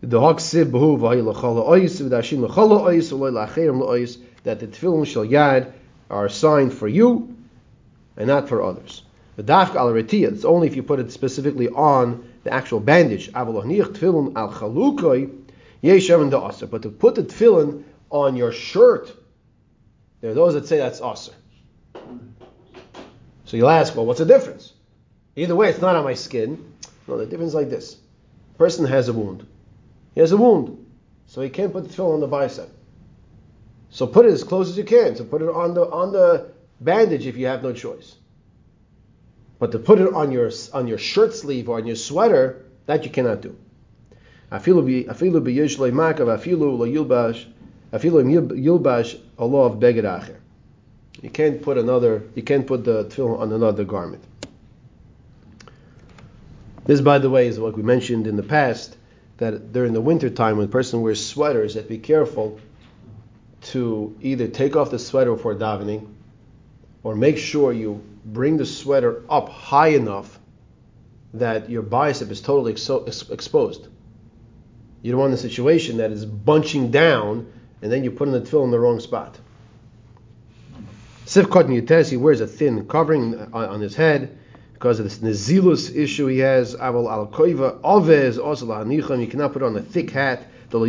The 0.00 0.20
hak 0.20 0.36
siv 0.36 0.70
behu 0.70 0.96
v'hayilachala 0.96 1.66
ois 1.66 2.00
v'dashin 2.00 2.48
lachala 2.48 2.82
ois 2.82 3.12
v'loy 3.12 3.32
lacherim 3.32 3.82
la'ois 3.82 4.16
that 4.44 4.60
the 4.60 4.68
tefillin 4.68 5.06
shalyad 5.06 5.72
are 6.08 6.26
assigned 6.26 6.72
for 6.72 6.86
you 6.86 7.36
and 8.16 8.28
not 8.28 8.48
for 8.48 8.62
others. 8.62 9.02
The 9.40 9.52
dafka 9.54 9.76
al 9.76 9.96
it's 9.96 10.44
only 10.44 10.66
if 10.66 10.76
you 10.76 10.82
put 10.82 11.00
it 11.00 11.10
specifically 11.10 11.70
on 11.70 12.28
the 12.44 12.52
actual 12.52 12.78
bandage. 12.78 13.30
al 13.34 13.46
But 13.46 13.62
to 13.62 13.68
put 16.90 17.14
the 17.14 17.22
tefillin 17.22 17.84
on 18.10 18.36
your 18.36 18.52
shirt, 18.52 19.16
there 20.20 20.32
are 20.32 20.34
those 20.34 20.52
that 20.52 20.66
say 20.66 20.76
that's 20.76 21.00
aser. 21.00 21.32
So 23.46 23.56
you'll 23.56 23.70
ask, 23.70 23.96
well, 23.96 24.04
what's 24.04 24.18
the 24.18 24.26
difference? 24.26 24.74
Either 25.36 25.56
way, 25.56 25.70
it's 25.70 25.80
not 25.80 25.96
on 25.96 26.04
my 26.04 26.12
skin. 26.12 26.74
No, 27.08 27.16
the 27.16 27.24
difference 27.24 27.52
is 27.52 27.54
like 27.54 27.70
this: 27.70 27.96
A 28.54 28.58
person 28.58 28.84
has 28.84 29.08
a 29.08 29.14
wound. 29.14 29.46
He 30.14 30.20
has 30.20 30.32
a 30.32 30.36
wound, 30.36 30.86
so 31.24 31.40
he 31.40 31.48
can't 31.48 31.72
put 31.72 31.84
the 31.84 31.88
tefillin 31.88 32.12
on 32.12 32.20
the 32.20 32.26
bicep. 32.26 32.68
So 33.88 34.06
put 34.06 34.26
it 34.26 34.32
as 34.32 34.44
close 34.44 34.68
as 34.68 34.76
you 34.76 34.84
can. 34.84 35.16
So 35.16 35.24
put 35.24 35.40
it 35.40 35.48
on 35.48 35.72
the 35.72 35.90
on 35.90 36.12
the 36.12 36.52
bandage 36.82 37.26
if 37.26 37.38
you 37.38 37.46
have 37.46 37.62
no 37.62 37.72
choice. 37.72 38.16
But 39.60 39.72
to 39.72 39.78
put 39.78 40.00
it 40.00 40.12
on 40.14 40.32
your 40.32 40.50
on 40.72 40.88
your 40.88 40.98
shirt 40.98 41.34
sleeve 41.34 41.68
or 41.68 41.76
on 41.76 41.86
your 41.86 41.94
sweater, 41.94 42.64
that 42.86 43.04
you 43.04 43.10
cannot 43.10 43.42
do. 43.42 43.54
Afilu 44.50 44.82
biyishlei 45.12 45.92
makav 45.92 46.26
afilu 46.34 46.80
of 49.66 49.80
beged. 49.80 50.36
You 51.22 51.30
can't 51.30 51.60
put 51.60 51.76
another. 51.76 52.22
You 52.34 52.42
can't 52.42 52.66
put 52.66 52.84
the 52.84 53.04
tefillin 53.04 53.38
on 53.38 53.52
another 53.52 53.84
garment. 53.84 54.24
This, 56.86 57.02
by 57.02 57.18
the 57.18 57.28
way, 57.28 57.46
is 57.46 57.60
what 57.60 57.76
we 57.76 57.82
mentioned 57.82 58.26
in 58.26 58.36
the 58.36 58.42
past 58.42 58.96
that 59.36 59.72
during 59.74 59.92
the 59.92 60.00
winter 60.00 60.30
time 60.30 60.56
when 60.56 60.66
a 60.66 60.70
person 60.70 61.02
wears 61.02 61.24
sweaters, 61.24 61.74
that 61.74 61.86
be 61.86 61.98
careful 61.98 62.58
to 63.62 64.16
either 64.22 64.48
take 64.48 64.74
off 64.74 64.90
the 64.90 64.98
sweater 64.98 65.34
before 65.34 65.54
davening 65.54 66.06
or 67.02 67.14
make 67.14 67.38
sure 67.38 67.72
you 67.72 68.02
bring 68.24 68.56
the 68.56 68.66
sweater 68.66 69.22
up 69.28 69.48
high 69.48 69.88
enough 69.88 70.38
that 71.34 71.70
your 71.70 71.82
bicep 71.82 72.30
is 72.30 72.40
totally 72.40 72.74
exo- 72.74 73.30
exposed. 73.30 73.88
You 75.02 75.12
don't 75.12 75.20
want 75.20 75.32
a 75.32 75.38
situation 75.38 75.98
that 75.98 76.10
is 76.10 76.26
bunching 76.26 76.90
down 76.90 77.50
and 77.82 77.90
then 77.90 78.04
you 78.04 78.10
put 78.10 78.28
in 78.28 78.34
the 78.34 78.40
tefillin 78.40 78.64
in 78.64 78.70
the 78.70 78.78
wrong 78.78 79.00
spot. 79.00 79.38
Sifkot 81.24 81.66
Yutes, 81.68 82.10
he 82.10 82.16
wears 82.16 82.40
a 82.40 82.46
thin 82.46 82.86
covering 82.86 83.52
on, 83.54 83.80
his 83.80 83.94
head 83.94 84.36
because 84.74 84.98
of 84.98 85.04
this 85.04 85.18
nezilus 85.18 85.94
issue 85.94 86.26
he 86.26 86.40
has. 86.40 86.74
Aval 86.74 87.10
al 87.10 87.28
koiva 87.28 87.80
ovez 87.80 88.38
also 88.42 88.84
You 88.90 89.26
cannot 89.26 89.52
put 89.52 89.62
on 89.62 89.76
a 89.76 89.80
thick 89.80 90.10
hat. 90.10 90.46
Because 90.70 90.86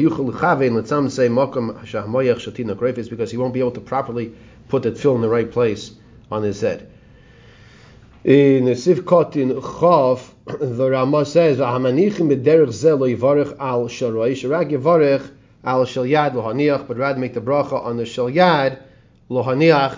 he 3.32 3.38
won't 3.38 3.54
be 3.54 3.60
able 3.60 3.72
to 3.72 3.82
properly 3.82 4.34
put 4.68 4.84
the 4.84 4.92
tefillin 4.92 5.16
in 5.16 5.22
the 5.22 5.30
right 5.30 5.52
place 5.52 5.94
on 6.32 6.44
his 6.44 6.62
head. 6.62 6.90
In 8.24 8.66
Sifkot 8.66 9.36
in 9.36 9.50
Chav, 9.62 10.22
the 10.46 10.90
Rama 10.92 11.26
says, 11.26 11.58
"V'hamanichim 11.58 12.30
b'derech 12.30 12.72
ze 12.72 12.92
lo 12.92 13.08
yivarech 13.08 13.58
al 13.60 13.88
shalroi, 13.88 14.34
shirag 14.34 14.72
yivarech 14.72 15.28
al 15.64 15.86
shalyad 15.86 16.34
lohaniach, 16.34 16.88
but 16.88 16.98
rather 16.98 17.20
make 17.20 17.34
the 17.34 17.42
bracha 17.42 17.84
on 17.84 17.98
the 17.98 18.04
shalyad 18.04 18.80
lohaniach, 19.30 19.98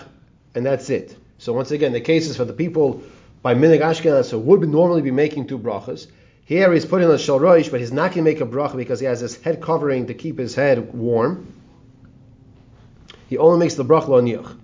and 0.54 0.64
that's 0.64 0.88
it." 0.88 1.14
So 1.36 1.52
once 1.52 1.70
again, 1.70 1.92
the 1.92 2.00
cases 2.00 2.36
for 2.38 2.46
the 2.46 2.54
people 2.54 3.02
by 3.42 3.54
minig 3.54 3.80
Ashkenaz 3.80 4.30
who 4.30 4.38
would 4.38 4.66
normally 4.66 5.02
be 5.02 5.10
making 5.10 5.46
two 5.46 5.58
brachas. 5.58 6.06
Here 6.46 6.72
he's 6.72 6.86
putting 6.86 7.08
on 7.08 7.16
shalroish, 7.16 7.70
but 7.70 7.80
he's 7.80 7.92
not 7.92 8.12
going 8.14 8.24
to 8.24 8.30
make 8.30 8.40
a 8.40 8.46
bracha 8.46 8.76
because 8.76 9.00
he 9.00 9.06
has 9.06 9.20
his 9.20 9.36
head 9.42 9.60
covering 9.60 10.06
to 10.06 10.14
keep 10.14 10.38
his 10.38 10.54
head 10.54 10.94
warm. 10.94 11.46
He 13.28 13.36
only 13.36 13.58
makes 13.58 13.74
the 13.74 13.84
bracha 13.84 14.08
lohaniach 14.08 14.56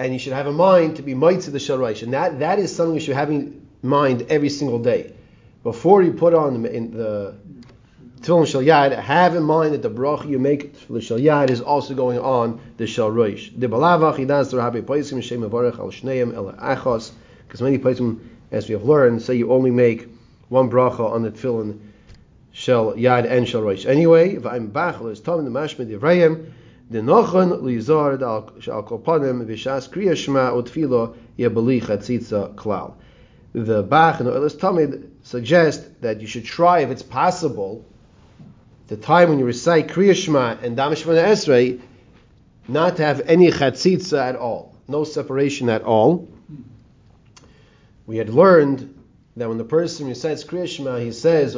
and 0.00 0.12
you 0.14 0.18
should 0.18 0.32
have 0.32 0.46
a 0.46 0.52
mind 0.52 0.96
to 0.96 1.02
be 1.02 1.14
mitzvah 1.14 1.50
the 1.52 1.58
shalroish, 1.58 2.02
and 2.02 2.14
that 2.14 2.40
that 2.40 2.58
is 2.58 2.74
something 2.74 2.94
you 2.94 3.00
should 3.00 3.14
have 3.14 3.30
in 3.30 3.66
mind 3.82 4.26
every 4.28 4.48
single 4.48 4.78
day. 4.78 5.12
Before 5.62 6.02
you 6.02 6.14
put 6.14 6.34
on 6.34 6.64
in 6.66 6.90
the 6.90 7.34
tefillin 8.20 8.46
shal 8.46 8.62
yad, 8.62 8.98
have 8.98 9.36
in 9.36 9.42
mind 9.42 9.74
that 9.74 9.82
the 9.82 9.90
bracha 9.90 10.28
you 10.28 10.38
make 10.38 10.74
for 10.74 10.94
the 10.94 11.00
shal 11.00 11.18
yad 11.18 11.50
is 11.50 11.60
also 11.60 11.94
going 11.94 12.18
on 12.18 12.60
the 12.78 12.84
shalroish. 12.84 13.52
The 13.60 13.68
balavach 13.68 14.16
idas 14.16 14.56
rabbi 14.56 14.80
poisim 14.80 15.22
shem 15.22 15.42
avarech 15.42 15.78
al 15.78 15.90
shneim 15.90 16.34
el 16.34 16.52
achos, 16.54 17.12
because 17.46 17.60
many 17.62 17.78
poisim, 17.78 18.20
as 18.50 18.66
we 18.68 18.72
have 18.72 18.84
learned, 18.84 19.22
say 19.22 19.34
you 19.34 19.52
only 19.52 19.70
make 19.70 20.08
one 20.48 20.70
bracha 20.70 21.00
on 21.00 21.22
the 21.22 21.30
tefillin 21.30 21.78
shel 22.52 22.94
yad 22.94 23.30
and 23.30 23.46
shel 23.46 23.60
roish. 23.60 23.86
Anyway, 23.86 24.36
v'ayim 24.36 24.72
bachel 24.72 25.12
is 25.12 25.20
tom 25.20 25.44
the 25.44 25.50
mashmid 25.50 25.88
divrayim 25.88 26.52
the 26.90 26.98
nochon 26.98 27.62
lizar 27.62 28.18
shal 28.60 28.82
kolpanim 28.82 29.44
v'shas 29.46 29.88
kriya 29.88 30.16
shema 30.16 30.50
utfilo 30.50 31.14
klal. 31.38 32.94
The 33.52 33.82
Bach 33.82 34.20
and 34.20 34.28
the 34.28 34.32
Oilis 34.32 34.56
Tamid 34.56 35.08
suggest 35.22 36.02
that 36.02 36.20
you 36.20 36.26
should 36.26 36.44
try, 36.44 36.80
if 36.80 36.90
it's 36.90 37.02
possible, 37.02 37.84
the 38.86 38.96
time 38.96 39.28
when 39.28 39.38
you 39.40 39.44
recite 39.44 39.88
Kriya 39.88 40.14
Shema 40.14 40.56
and 40.62 40.76
Damish 40.76 41.04
Esrei, 41.04 41.80
not 42.68 42.96
to 42.96 43.04
have 43.04 43.22
any 43.22 43.50
chatzitza 43.50 44.20
at 44.20 44.36
all, 44.36 44.74
no 44.86 45.02
separation 45.02 45.68
at 45.68 45.82
all. 45.82 46.28
We 48.06 48.18
had 48.18 48.30
learned 48.30 48.96
that 49.36 49.48
when 49.48 49.58
the 49.58 49.64
person 49.64 50.06
recites 50.06 50.44
Kriya 50.44 50.68
Shema, 50.68 50.98
he 50.98 51.10
says, 51.10 51.54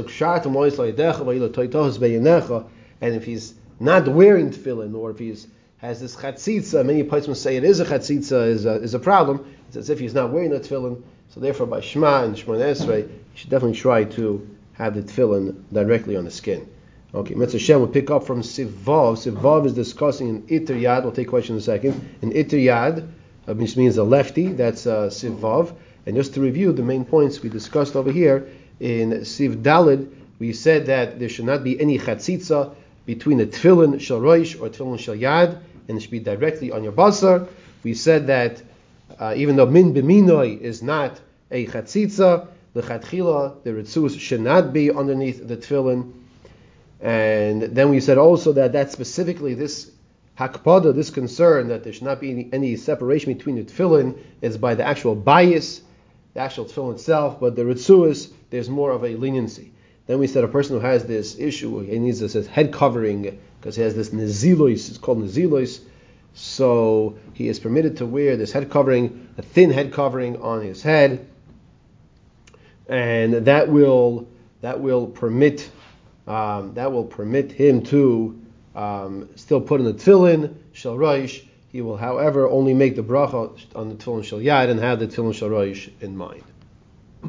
and 3.00 3.14
if 3.16 3.24
he's 3.24 3.54
not 3.80 4.08
wearing 4.08 4.50
tefillin, 4.50 4.94
or 4.94 5.10
if 5.10 5.18
he 5.18 5.36
has 5.78 6.00
this 6.00 6.16
chatzitza, 6.16 6.84
many 6.84 7.02
places 7.02 7.40
say 7.40 7.56
it 7.56 7.64
is 7.64 7.80
a 7.80 7.84
chatzitza, 7.84 8.48
is 8.48 8.66
a, 8.66 8.74
is 8.74 8.94
a 8.94 8.98
problem. 8.98 9.44
It's 9.68 9.76
as 9.76 9.90
if 9.90 9.98
he's 9.98 10.14
not 10.14 10.30
wearing 10.30 10.50
the 10.50 10.60
tefillin. 10.60 11.02
So 11.28 11.40
therefore, 11.40 11.66
by 11.66 11.80
Shema 11.80 12.24
and 12.24 12.38
Shema 12.38 12.54
Esrei, 12.54 13.08
you 13.08 13.20
should 13.34 13.50
definitely 13.50 13.78
try 13.78 14.04
to 14.04 14.48
have 14.74 14.94
the 14.94 15.02
tefillin 15.02 15.62
directly 15.72 16.16
on 16.16 16.24
the 16.24 16.30
skin. 16.30 16.68
Okay, 17.14 17.34
Mitzvah 17.34 17.58
Shem 17.58 17.80
will 17.80 17.88
pick 17.88 18.10
up 18.10 18.24
from 18.24 18.42
Sivav. 18.42 19.16
Sivav 19.16 19.66
is 19.66 19.74
discussing 19.74 20.28
in 20.28 20.42
Iter 20.50 20.74
Yad. 20.74 21.02
We'll 21.02 21.12
take 21.12 21.28
question 21.28 21.56
in 21.56 21.58
a 21.58 21.62
second. 21.62 22.16
In 22.22 22.30
Iter 22.30 22.56
Yad, 22.56 23.08
uh, 23.46 23.54
which 23.54 23.76
means 23.76 23.98
a 23.98 24.04
lefty, 24.04 24.48
that's 24.48 24.86
uh, 24.86 25.08
Sivav. 25.08 25.74
And 26.06 26.16
just 26.16 26.34
to 26.34 26.40
review 26.40 26.72
the 26.72 26.82
main 26.82 27.04
points 27.04 27.42
we 27.42 27.48
discussed 27.48 27.96
over 27.96 28.10
here, 28.10 28.48
in 28.80 29.10
Siv 29.20 29.62
Dalid, 29.62 30.10
we 30.38 30.52
said 30.52 30.86
that 30.86 31.18
there 31.20 31.28
should 31.28 31.44
not 31.44 31.62
be 31.62 31.80
any 31.80 31.98
chatzitza 31.98 32.74
between 33.06 33.38
the 33.38 33.46
tefillin 33.46 34.00
shel 34.00 34.20
roish 34.20 34.60
or 34.60 34.68
tefillin 34.68 34.98
shel 34.98 35.16
yad, 35.16 35.60
and 35.88 35.98
it 35.98 36.00
should 36.00 36.10
be 36.10 36.20
directly 36.20 36.70
on 36.70 36.82
your 36.82 36.92
basar. 36.92 37.48
We 37.82 37.94
said 37.94 38.28
that 38.28 38.62
uh, 39.18 39.34
even 39.36 39.56
though 39.56 39.66
min 39.66 39.94
b'minoi 39.94 40.60
is 40.60 40.82
not 40.82 41.20
a 41.50 41.66
chatzitza, 41.66 42.48
the 42.74 42.82
chatchila, 42.82 43.62
the 43.64 43.70
ritzus 43.70 44.18
should 44.18 44.40
not 44.40 44.72
be 44.72 44.90
underneath 44.90 45.46
the 45.46 45.56
tefillin. 45.56 46.12
And 47.00 47.62
then 47.62 47.90
we 47.90 48.00
said 48.00 48.16
also 48.16 48.52
that 48.52 48.72
that 48.72 48.92
specifically 48.92 49.54
this 49.54 49.90
hakpada, 50.38 50.94
this 50.94 51.10
concern 51.10 51.68
that 51.68 51.84
there 51.84 51.92
should 51.92 52.04
not 52.04 52.20
be 52.20 52.30
any, 52.30 52.48
any 52.52 52.76
separation 52.76 53.34
between 53.34 53.56
the 53.56 53.64
tefillin, 53.64 54.18
is 54.40 54.56
by 54.56 54.74
the 54.74 54.84
actual 54.84 55.14
bias, 55.14 55.82
the 56.34 56.40
actual 56.40 56.64
tefillin 56.64 56.94
itself, 56.94 57.40
but 57.40 57.56
the 57.56 57.62
ritzus, 57.62 58.32
there's 58.50 58.70
more 58.70 58.92
of 58.92 59.04
a 59.04 59.14
leniency. 59.16 59.72
Then 60.06 60.18
we 60.18 60.26
said 60.26 60.44
a 60.44 60.48
person 60.48 60.76
who 60.76 60.84
has 60.84 61.04
this 61.04 61.38
issue, 61.38 61.80
he 61.80 61.98
needs 61.98 62.20
this 62.20 62.46
head 62.46 62.72
covering 62.72 63.38
because 63.60 63.76
he 63.76 63.82
has 63.82 63.94
this 63.94 64.10
nezilois, 64.10 64.88
it's 64.88 64.98
called 64.98 65.22
nezilois. 65.22 65.80
So 66.34 67.18
he 67.34 67.48
is 67.48 67.60
permitted 67.60 67.98
to 67.98 68.06
wear 68.06 68.36
this 68.36 68.52
head 68.52 68.70
covering, 68.70 69.28
a 69.38 69.42
thin 69.42 69.70
head 69.70 69.92
covering 69.92 70.40
on 70.40 70.62
his 70.62 70.82
head, 70.82 71.26
and 72.88 73.34
that 73.34 73.68
will 73.68 74.28
that 74.62 74.80
will 74.80 75.06
permit 75.06 75.70
um, 76.26 76.74
that 76.74 76.90
will 76.92 77.04
permit 77.04 77.52
him 77.52 77.82
to 77.82 78.40
um, 78.74 79.28
still 79.36 79.60
put 79.60 79.80
in 79.80 79.86
the 79.86 79.94
tefillin 79.94 80.54
shel 80.72 80.96
roish. 80.96 81.46
He 81.68 81.80
will, 81.80 81.96
however, 81.96 82.48
only 82.48 82.74
make 82.74 82.96
the 82.96 83.02
bracha 83.02 83.58
on 83.74 83.88
the 83.88 83.94
tefillin 83.94 84.24
shel 84.24 84.38
yad 84.38 84.70
and 84.70 84.80
have 84.80 85.00
the 85.00 85.06
tefillin 85.06 85.34
shel 85.34 85.50
roish 85.50 85.90
in 86.00 86.16
mind. 86.16 86.44